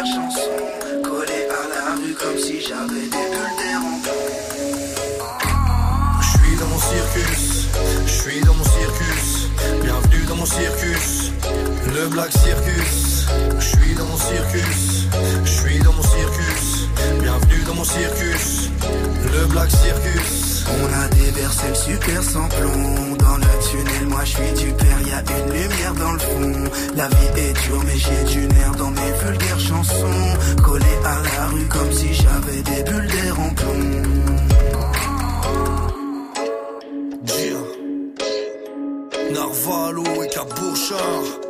[0.01, 0.40] chansons
[1.03, 4.01] Collé à la rue comme si j'avais des bulles d'air en
[6.20, 7.68] Je suis dans mon circus,
[8.07, 9.49] je suis dans mon circus.
[9.82, 11.32] Bienvenue dans mon circus,
[11.95, 13.26] le Black Circus.
[13.59, 15.09] Je suis dans mon circus,
[15.45, 16.88] je suis dans mon circus.
[17.20, 18.70] Bienvenue dans mon circus,
[19.32, 20.51] le Black Circus.
[20.68, 23.16] On a déversé le super sans plomb.
[23.18, 25.00] Dans le tunnel, moi je suis du père.
[25.08, 26.70] Y'a une lumière dans le fond.
[26.96, 30.62] La vie est dure mais j'ai du nerf dans mes vulgaires chansons.
[30.64, 34.32] Collé à la rue comme si j'avais des bulles d'air en plomb.
[39.32, 41.41] Narvalo et Cabochard.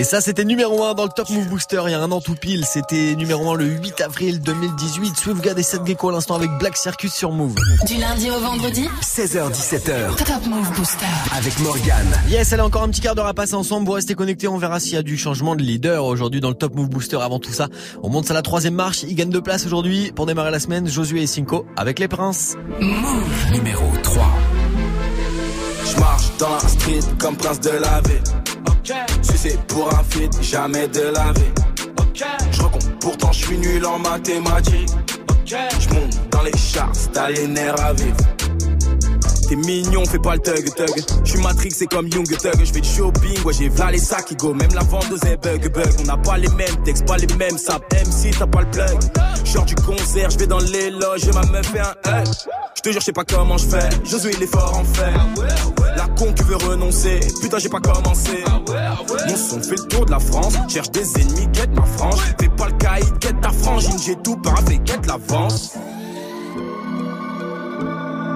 [0.00, 2.22] Et ça, c'était numéro 1 dans le Top Move Booster il y a un an
[2.22, 2.64] tout pile.
[2.64, 5.14] C'était numéro 1 le 8 avril 2018.
[5.14, 7.54] Swiftgad et Seth Gecko à l'instant avec Black Circus sur Move.
[7.86, 11.04] Du lundi au vendredi 16h17h Top Move Booster.
[11.36, 12.18] avec Morgane.
[12.30, 13.84] Yes, elle a encore un petit quart d'heure à passer ensemble.
[13.84, 16.54] Vous restez connectés, on verra s'il y a du changement de leader aujourd'hui dans le
[16.54, 17.18] Top Move Booster.
[17.20, 17.68] Avant tout ça,
[18.02, 19.02] on monte à la troisième marche.
[19.02, 20.88] Ils gagnent deux places aujourd'hui pour démarrer la semaine.
[20.88, 22.56] Josué et Cinco avec les princes.
[22.80, 23.52] Move.
[23.52, 24.32] Numéro 3.
[25.84, 28.40] Je marche dans la street comme prince de la vie.
[29.22, 31.52] Si c'est pour un feat, jamais de la vie.
[32.52, 34.90] Je recompte, pourtant je suis nul en mathématiques.
[35.46, 38.16] Je monte dans les charts, t'as les nerfs à vivre.
[39.50, 41.02] T'es mignon, fais pas le thug thug.
[41.24, 42.54] Je suis Matrix, c'est comme Young Thug.
[42.60, 44.54] Je fais du shopping, ouais, j'ai v'là les sacs go.
[44.54, 45.92] Même la vendeuse est bug bug.
[45.98, 47.84] On n'a pas les mêmes textes, pas les mêmes saps.
[47.92, 49.00] MC, t'as pas le plug.
[49.44, 52.28] Genre du concert, je vais dans les loges, ma meuf fait un hug.
[52.76, 53.88] Je te jure, je sais pas comment je fais.
[54.04, 55.12] Josué, il est fort en fait.
[55.96, 57.18] La con qui veut renoncer.
[57.42, 58.44] Putain, j'ai pas commencé.
[58.46, 60.54] Mon son fait le tour de la France.
[60.68, 62.20] Cherche des ennemis, quête ma frange.
[62.38, 63.98] Fais pas le caïd, quête ta frangine.
[63.98, 65.72] J'ai tout paraffé, quête l'avance.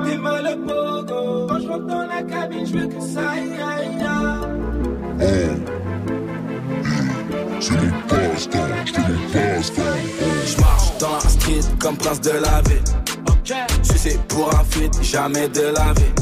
[0.05, 1.47] T'es mal au pogo.
[1.49, 4.45] Quand je rentre dans la cabine, je veux que ça aille, aille, aille.
[7.61, 9.83] C'est mon passe-temps, c'est mon passe-temps.
[10.47, 12.83] Je marche dans la street comme prince de la vie.
[13.83, 16.13] Si c'est pour un feat, jamais de la vie.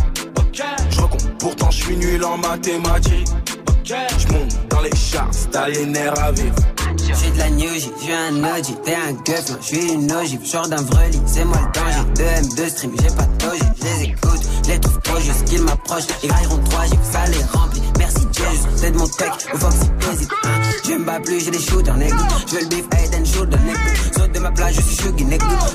[0.90, 3.28] Je recompte, pourtant je suis nul en mathématiques.
[3.84, 4.90] Je monte dans les
[5.68, 6.54] les nerfs à vivre.
[6.96, 10.68] J'suis de la New J, j'suis un OG, t'es un gueuf, j'suis une ogive, j'sors
[10.68, 12.04] d'un vrai lit, c'est moi le danger.
[12.14, 16.28] 2 M, 2 stream, j'ai pas de j'les écoute, j'les trouve proches, qu'ils m'approchent, ils
[16.28, 17.82] grailleront 3 gifs, ça les remplit.
[17.98, 18.44] Merci Dieu,
[18.76, 20.30] c'est de mon tech, au Fox il hésite.
[20.44, 20.60] Hein.
[20.84, 22.16] Je me bats plus, j'ai des shooters, nigga.
[22.46, 23.80] J'veux le beef, head and shoulder, nigga.
[24.16, 25.26] Saute de ma plage, je suis chuggy.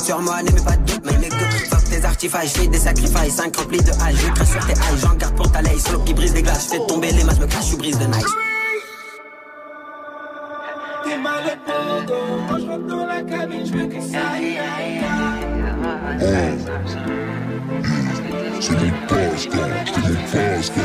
[0.03, 1.49] Sur moi, n'aimez pas de doute, mais nigga.
[1.70, 4.99] Fuck tes artifices, j'fais des sacrifices, 5 remplis de hache, je crache sur tes haches,
[5.01, 7.47] j'en garde pour ta laisse, solo qui brise les glaces, j'fais tomber les masses, me
[7.47, 8.26] cache, je brise de nice.
[11.03, 12.49] T'es mal au.
[12.49, 15.01] Quand je rentre dans la cabine, je veux que ça aille, aille,
[16.20, 17.36] aille.
[18.60, 20.82] C'est mon passe-temps, c'est mon passe-temps.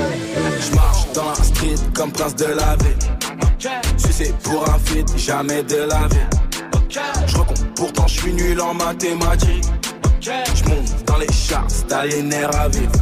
[0.60, 2.76] Je marche dans la street comme prince de la.
[3.96, 6.96] Si c'est pour un feat, jamais de la vie.
[7.26, 9.64] Je recompte, pourtant je suis nul en mathématiques.
[10.20, 12.92] Je monte dans les charts, t'as les à vivre.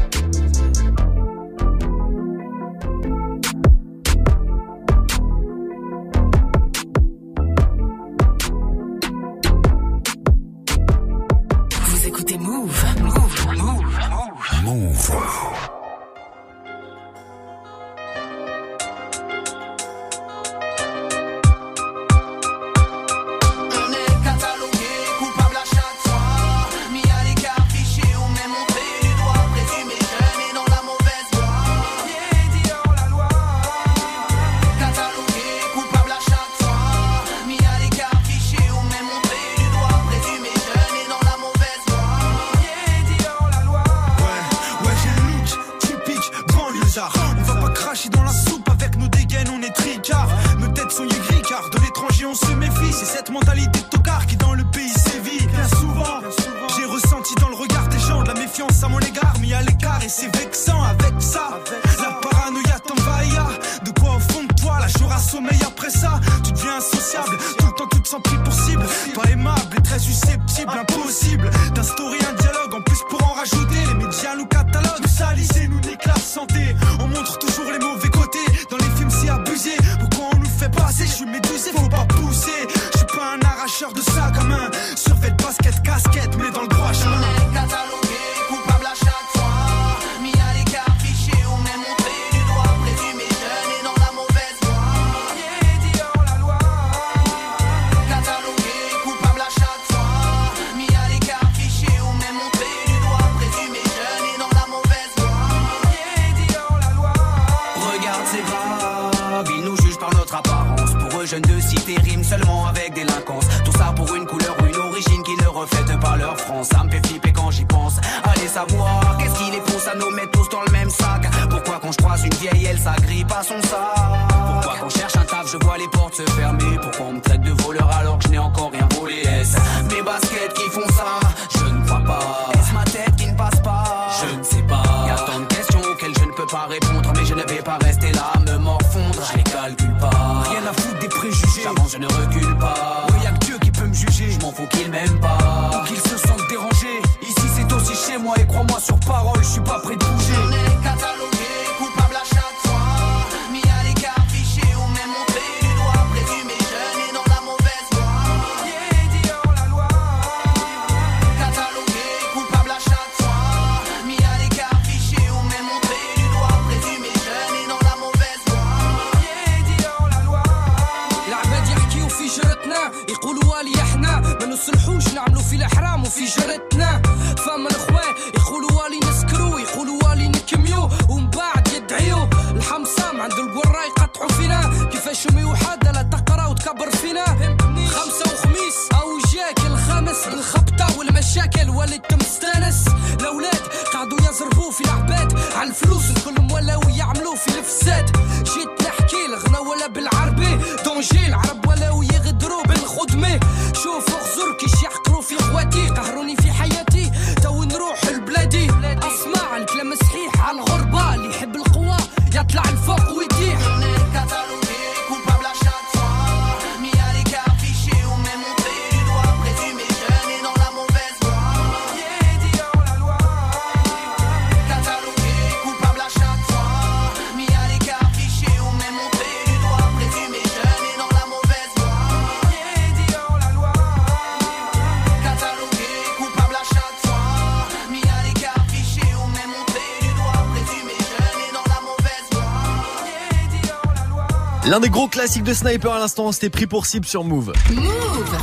[245.20, 247.52] Classiques de Sniper à l'instant, c'était pris pour cible sur Move.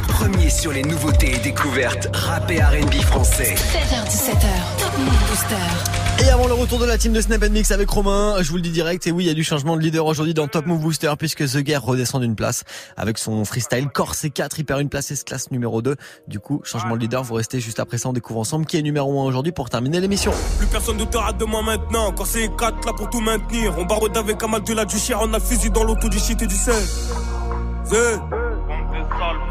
[0.10, 3.56] Premier sur les nouveautés et découvertes rap et R&B français.
[3.56, 5.97] 16h17h, Top Move Booster.
[6.20, 8.64] Et avant le retour de la team de Snap Mix avec Romain, je vous le
[8.64, 10.82] dis direct, et oui, il y a du changement de leader aujourd'hui dans Top Move
[10.82, 12.64] Booster puisque The Guerre redescend d'une place
[12.96, 15.96] avec son freestyle Corse 4, il perd une place S-Class numéro 2.
[16.28, 18.82] Du coup, changement de leader, vous restez juste après ça, on découvre ensemble qui est
[18.82, 20.32] numéro 1 aujourd'hui pour terminer l'émission.
[20.58, 22.12] Plus personne ne te rate de moi maintenant.
[22.12, 23.76] Quand c'est 4 là pour tout maintenir.
[23.78, 25.20] On barode avec un mal de la du chien.
[25.22, 26.84] On a fusil dans l'auto du shit et du sel.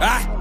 [0.00, 0.35] Ah!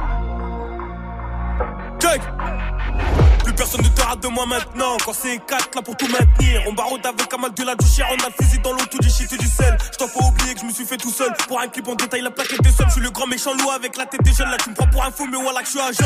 [4.13, 4.97] De moi maintenant.
[5.03, 6.61] Quand c'est 4 là pour tout maintenir.
[6.67, 8.05] On barode avec un mal de la du chien.
[8.11, 9.75] On a le fusil dans l'auto du shit et du sel.
[9.91, 11.33] Je t'en pas oublier que je me suis fait tout seul.
[11.47, 12.85] Pour un clip en détail, la plaquette des seul.
[12.87, 14.49] Je suis le grand méchant loup avec la tête des jeunes.
[14.49, 16.03] Là, tu me prends pour un fou, mais voilà que je suis agent.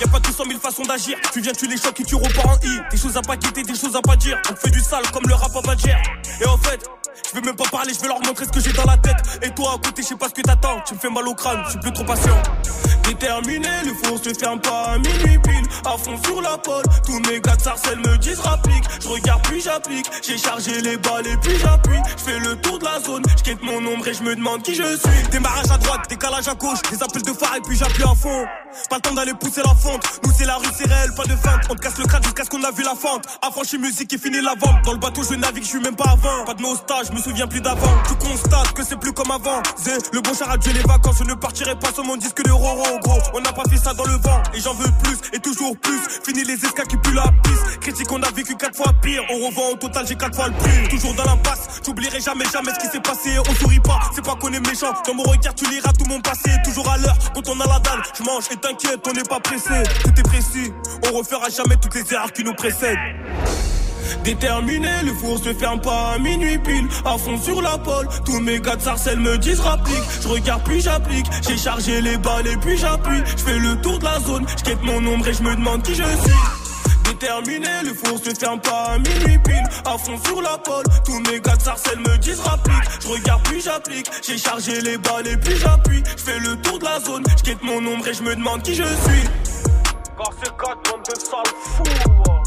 [0.00, 1.18] Y a pas 200 000 façons d'agir.
[1.32, 2.80] Tu viens, tu les chocs et tu repars en I.
[2.90, 4.40] Des choses à pas quitter, des choses à pas dire.
[4.50, 5.60] On fait du sale comme le rap à.
[6.40, 6.88] Et en fait,
[7.28, 9.16] je vais même pas parler, je vais leur montrer ce que j'ai dans la tête.
[9.42, 10.80] Et toi, à côté, je sais pas ce que t'attends.
[10.86, 12.42] Tu me fais mal au crâne, je suis plus trop patient.
[13.10, 15.66] Déterminé, le four se ferme pas à minuit pile.
[15.84, 18.84] À fond sur la pole, tous mes gars de sarcelles me disent rapplique.
[19.02, 21.98] Je regarde puis j'applique, j'ai chargé les balles et puis j'appuie.
[22.16, 24.62] Je fais le tour de la zone, je quitte mon ombre et je me demande
[24.62, 25.28] qui je suis.
[25.32, 28.46] Démarrage à droite, décalage à gauche, des appels de phare et puis j'appuie à fond.
[28.88, 31.34] Pas le temps d'aller pousser la fente, nous c'est la rue, c'est réel, pas de
[31.34, 31.62] feinte.
[31.68, 33.26] On te casse le crâne jusqu'à ce qu'on a vu la fente.
[33.42, 34.84] Affranchi musique et fini la vente.
[34.84, 36.44] Dans le bateau, je navigue, je suis même pas avant.
[36.44, 37.92] Pas de nostalgie, je me souviens plus d'avant.
[38.06, 39.60] Tu constates que c'est plus comme avant.
[39.76, 42.52] Zé, le bon char a les vacances, je ne partirai pas sur mon disque de
[42.52, 42.99] Roro,
[43.32, 46.00] On n'a pas fait ça dans le vent, et j'en veux plus, et toujours plus.
[46.24, 47.80] Fini les escas qui puent la piste.
[47.80, 49.22] Critique, on a vécu quatre fois pire.
[49.30, 50.88] On revend au total, j'ai quatre fois le prix.
[50.88, 53.38] Toujours dans l'impasse, j'oublierai jamais, jamais ce qui s'est passé.
[53.38, 54.92] On sourit pas, c'est pas qu'on est méchant.
[55.06, 56.50] Dans mon regard, tu liras tout mon passé.
[56.64, 59.40] Toujours à l'heure, quand on a la dalle, je mange et t'inquiète, on n'est pas
[59.40, 59.82] pressé.
[60.02, 60.72] Tout est précis,
[61.10, 62.98] on refera jamais toutes les erreurs qui nous précèdent.
[64.24, 66.88] Déterminé, le four se ferme pas à minuit pile.
[67.04, 70.02] À fond sur la pole, tous mes gars de sarcelles me disent rapplique.
[70.22, 73.22] Je regarde puis j'applique, j'ai chargé les balles et puis j'appuie.
[73.36, 75.94] Je fais le tour de la zone, je mon ombre et je me demande qui
[75.94, 77.18] je suis.
[77.18, 79.68] terminé, le four se ferme pas à minuit pile.
[79.84, 82.76] À fond sur la pole, tous mes gars de sarcelles me disent rapplique.
[83.02, 86.02] Je regarde puis j'applique, j'ai chargé les balles et puis j'appuie.
[86.16, 88.74] Je fais le tour de la zone, je mon ombre et je me demande qui
[88.74, 89.28] je suis.
[90.16, 92.39] Car c'est 4 bande de sales fous.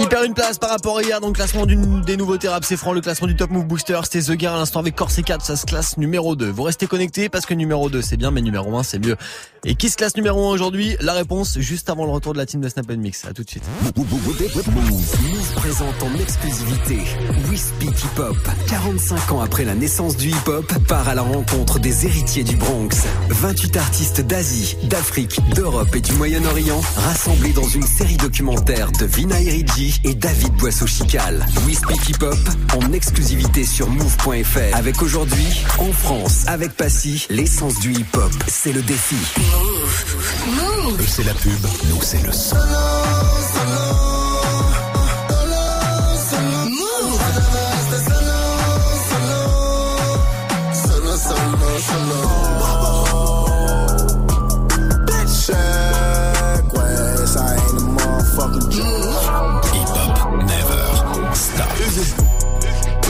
[0.00, 2.76] Il perd une place par rapport à hier dans le classement des nouveautés rap c'est
[2.76, 3.98] franc, le classement du Top Move Booster.
[4.04, 6.50] C'était The Gear à l'instant avec Corse 4, ça se classe numéro 2.
[6.50, 9.16] Vous restez connectés parce que numéro 2 c'est bien, mais numéro 1 c'est mieux.
[9.64, 10.96] Et qui se classe numéro 1 aujourd'hui?
[11.00, 13.24] La réponse juste avant le retour de la team de Snap Mix.
[13.24, 13.64] À tout de suite.
[13.96, 16.98] Move présente en exclusivité
[17.56, 18.36] Speak Hip Hop.
[18.68, 22.56] 45 ans après la naissance du hip hop, part à la rencontre des héritiers du
[22.56, 23.04] Bronx.
[23.30, 29.40] 28 artistes d'Asie, d'Afrique, d'Europe et du Moyen-Orient rassemblés dans une série documentaire de Vina
[30.02, 31.46] Et David Boisseau-Chical.
[31.64, 32.38] We Speak Hip Hop
[32.74, 34.74] en exclusivité sur move.fr.
[34.74, 35.46] Avec aujourd'hui,
[35.78, 38.32] en France, avec Passy, l'essence du hip hop.
[38.48, 39.14] C'est le défi.
[41.00, 42.56] Eux, c'est la pub, nous, c'est le son.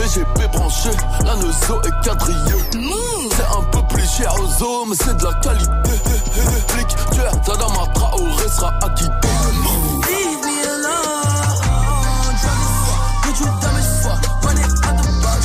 [0.09, 0.91] BGP branché,
[1.23, 2.63] la nozo est quadrillée.
[3.31, 5.91] C'est un peu plus cher aux hommes, c'est de la qualité.
[6.69, 9.29] Flic, tueur, Tadama Traoré sera acquitté.
[10.09, 11.61] Leave me alone.
[13.23, 14.23] Put you dumb as fuck.
[14.45, 15.43] Run it out the box.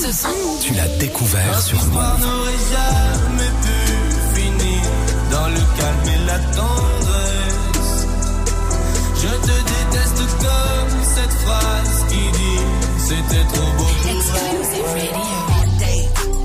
[0.00, 0.28] Ce son,
[0.62, 1.94] Tu l'as découvert sur Move.
[1.94, 3.76] n'aurait jamais pu
[4.40, 4.82] finir
[5.32, 8.06] dans le calme et la tendresse.
[9.16, 11.89] Je te déteste comme cette phrase
[13.10, 15.40] c'était trop beau pour exclusive radio.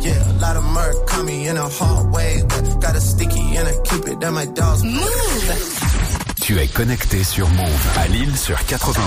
[0.01, 3.57] Yeah, a lot of murk caught me in a hard way, but got a sticky
[3.57, 4.81] and I keep it at my dog's
[6.41, 9.05] Tu es connecté sur Move à Lille sur 91.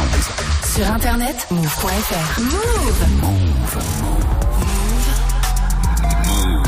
[0.73, 2.41] Sur internet, move.fr.
[2.41, 3.07] Move.
[3.23, 3.79] Move.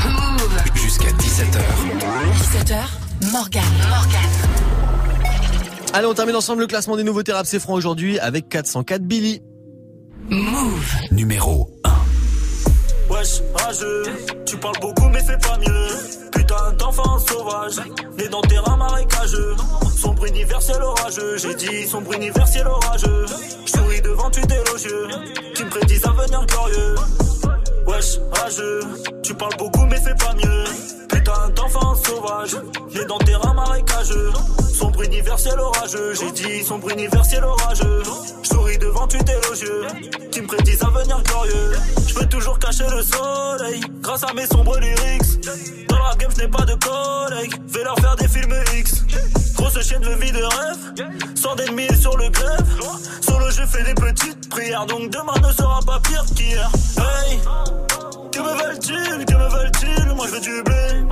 [0.09, 0.59] Move.
[0.75, 1.61] Jusqu'à 17h.
[2.65, 3.63] 17h, Morgan.
[3.89, 4.29] Morgan.
[5.93, 9.41] Allez, on termine ensemble le classement des nouveautés rap c'est franc aujourd'hui avec 404 Billy.
[10.29, 10.95] Move.
[11.11, 11.69] Numéro
[13.09, 14.03] Wesh, rageux,
[14.45, 15.87] tu parles beaucoup mais fais pas mieux.
[16.31, 17.77] Putain d'enfant sauvage,
[18.17, 19.55] né dans terrain marécageux.
[19.97, 23.25] Sombre universel orageux, j'ai dit sombre universel orageux.
[23.65, 25.07] Je souris devant tu élogieux,
[25.53, 26.95] qui me prédisent un avenir glorieux.
[27.87, 28.79] Wesh, rageux,
[29.23, 31.00] tu parles beaucoup mais fais pas mieux.
[31.11, 32.55] Putain d'enfant sauvage,
[32.93, 34.31] né dans terrain marécageux.
[34.73, 38.03] Sombre universel orageux, j'ai dit sombre universel orageux.
[38.41, 39.85] Je souris devant tu élogieux,
[40.31, 41.71] qui me prédisent un avenir glorieux.
[42.07, 45.45] Je peux toujours cacher le soleil, grâce à mes sombres lyrics.
[45.87, 49.03] Dans la game, je n'ai pas de collègues, vais leur faire des films X.
[49.55, 52.65] Grosse chaîne de vie de rêve, sans d'ennemis sur le grève.
[53.21, 56.71] Solo, je fais des petites prières, donc demain ne sera pas pire qu'hier.
[56.97, 57.39] Hey,
[58.31, 61.05] que me veulent-ils, que me veulent-ils, moi je veux du blé.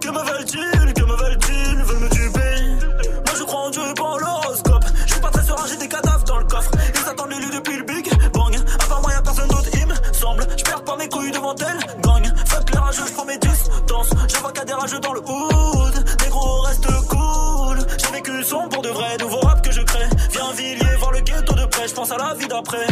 [0.00, 3.02] Que me veulent-ils, que me veulent-ils, veulent me duper.
[3.26, 4.84] Moi je crois en Dieu et pas en l'horoscope.
[5.06, 6.70] Je suis pas très serein, j'ai des cadavres dans le coffre.
[6.94, 8.56] Ils attendent l'élu depuis le big bang.
[8.88, 10.46] Part moi y'a personne d'autre, il me semble.
[10.56, 12.24] Je perds pas mes couilles devant elle, gang.
[12.46, 14.10] Fuck les rageux, je prends mes distances.
[14.28, 16.04] Je vois qu'à des rageux dans le hood.
[16.22, 17.78] Négro reste cool.
[17.98, 20.08] J'ai vécu son pour de vrai, nouveau rap que je crée.
[20.30, 22.86] Viens Villiers, voir le ghetto de près, je pense à la vie d'après.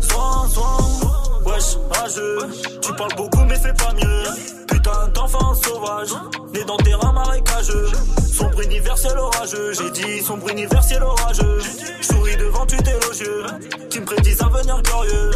[0.00, 0.81] Soin, soin.
[1.62, 2.38] Wesh, rageux,
[2.80, 4.24] tu parles beaucoup mais fais pas mieux.
[4.66, 6.10] Putain d'enfant sauvage,
[6.52, 7.88] né dans terrain marécageux.
[8.32, 11.60] Sombre universel orageux, j'ai dit sombre universel orageux.
[12.00, 13.44] Souris devant tu élogieux,
[13.90, 15.30] qui me prédisent un avenir glorieux.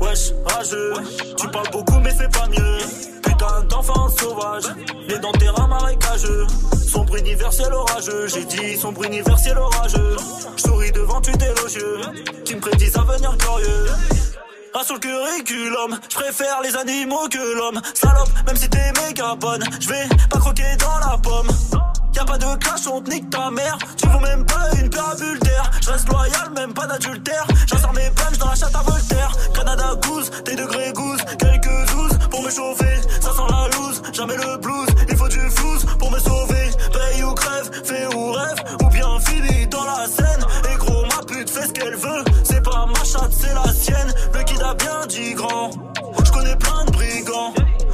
[0.00, 0.92] Wesh, rageux,
[1.38, 2.78] tu parles beaucoup mais fais pas mieux.
[3.22, 4.64] Putain d'enfant sauvage,
[5.08, 6.46] né dans terrain marécageux.
[6.86, 10.16] Sombre universel orageux, j'ai dit sombre universel orageux.
[10.56, 12.00] Souris devant tu élogieux,
[12.44, 13.86] qui me prédisent un avenir glorieux.
[14.84, 17.80] Sur le curriculum, je préfère les animaux que l'homme.
[17.94, 21.48] Salope, même si t'es méga bonne, je vais pas croquer dans la pomme.
[22.14, 23.76] Y'a pas de clash, on te nique ta mère.
[23.96, 25.70] Tu vaux même pas une parabule d'air.
[25.82, 27.46] Je reste loyal, même pas d'adultère.
[27.66, 29.32] J'insère mes punch dans la chatte à Voltaire.
[29.54, 31.20] Canada goose, tes degrés goose.
[31.38, 33.00] Quelques douze pour me chauffer.
[33.20, 34.88] Ça sent la loose, jamais le blues.
[35.08, 36.70] Il faut du flouze pour me sauver.
[36.92, 38.58] Paye ou crève, fais ou rêve.
[38.82, 40.44] Ou bien fini dans la scène.
[40.72, 42.24] Et gros, ma pute fait ce qu'elle veut.
[42.86, 44.12] Ma chatte, c'est la sienne.
[44.32, 45.70] Le kid a bien dit grand.
[46.24, 47.52] Je connais plein de brigands.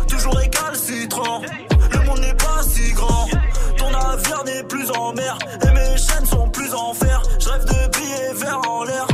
[0.08, 1.42] Toujours récalcitrant.
[1.92, 3.26] Le monde n'est pas si grand.
[3.76, 5.38] Ton navire n'est plus en mer.
[5.62, 7.20] Et mes chaînes sont plus en fer.
[7.40, 9.06] Je rêve de billets verts en l'air.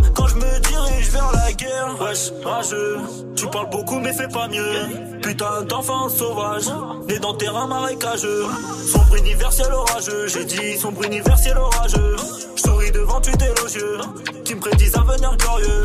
[2.01, 2.99] Wesh, rageux.
[3.37, 5.21] Tu parles beaucoup mais fais pas mieux.
[5.21, 6.71] Putain d'enfant sauvage,
[7.09, 8.47] né dans terrain marécageux.
[8.91, 12.17] Sombre universel orageux, j'ai dit sombre universel orageux.
[12.57, 13.99] Souris devant tu élogieux,
[14.45, 15.85] qui me prédisent un avenir glorieux.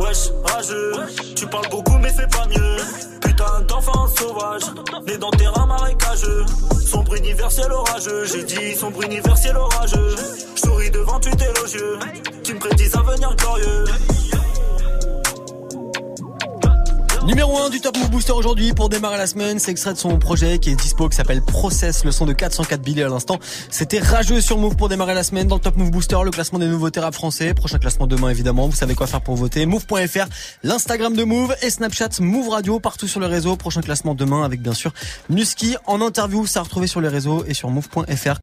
[0.00, 0.92] Wesh, rageux,
[1.36, 2.76] tu parles beaucoup mais fais pas mieux.
[3.20, 4.64] Putain d'enfant sauvage,
[5.06, 6.44] né dans terrain marécageux.
[6.84, 10.14] Sombre universel orageux, j'ai dit sombre universel orageux.
[10.56, 11.98] Souris devant tu élogieux,
[12.42, 13.84] qui me prédisent un avenir glorieux.
[17.26, 20.18] Numéro 1 du Top Move Booster aujourd'hui pour démarrer la semaine, c'est extrait de son
[20.18, 23.38] projet qui est dispo qui s'appelle Process, le son de 404 billets à l'instant.
[23.70, 26.58] C'était rageux sur Move pour démarrer la semaine dans le Top Move Booster, le classement
[26.58, 30.26] des nouveaux rap français, prochain classement demain évidemment, vous savez quoi faire pour voter, move.fr,
[30.64, 34.60] l'Instagram de Move et Snapchat Move Radio partout sur le réseau, prochain classement demain avec
[34.60, 34.92] bien sûr
[35.30, 38.32] Nuski en interview, ça a retrouvé sur les réseaux et sur move.fr.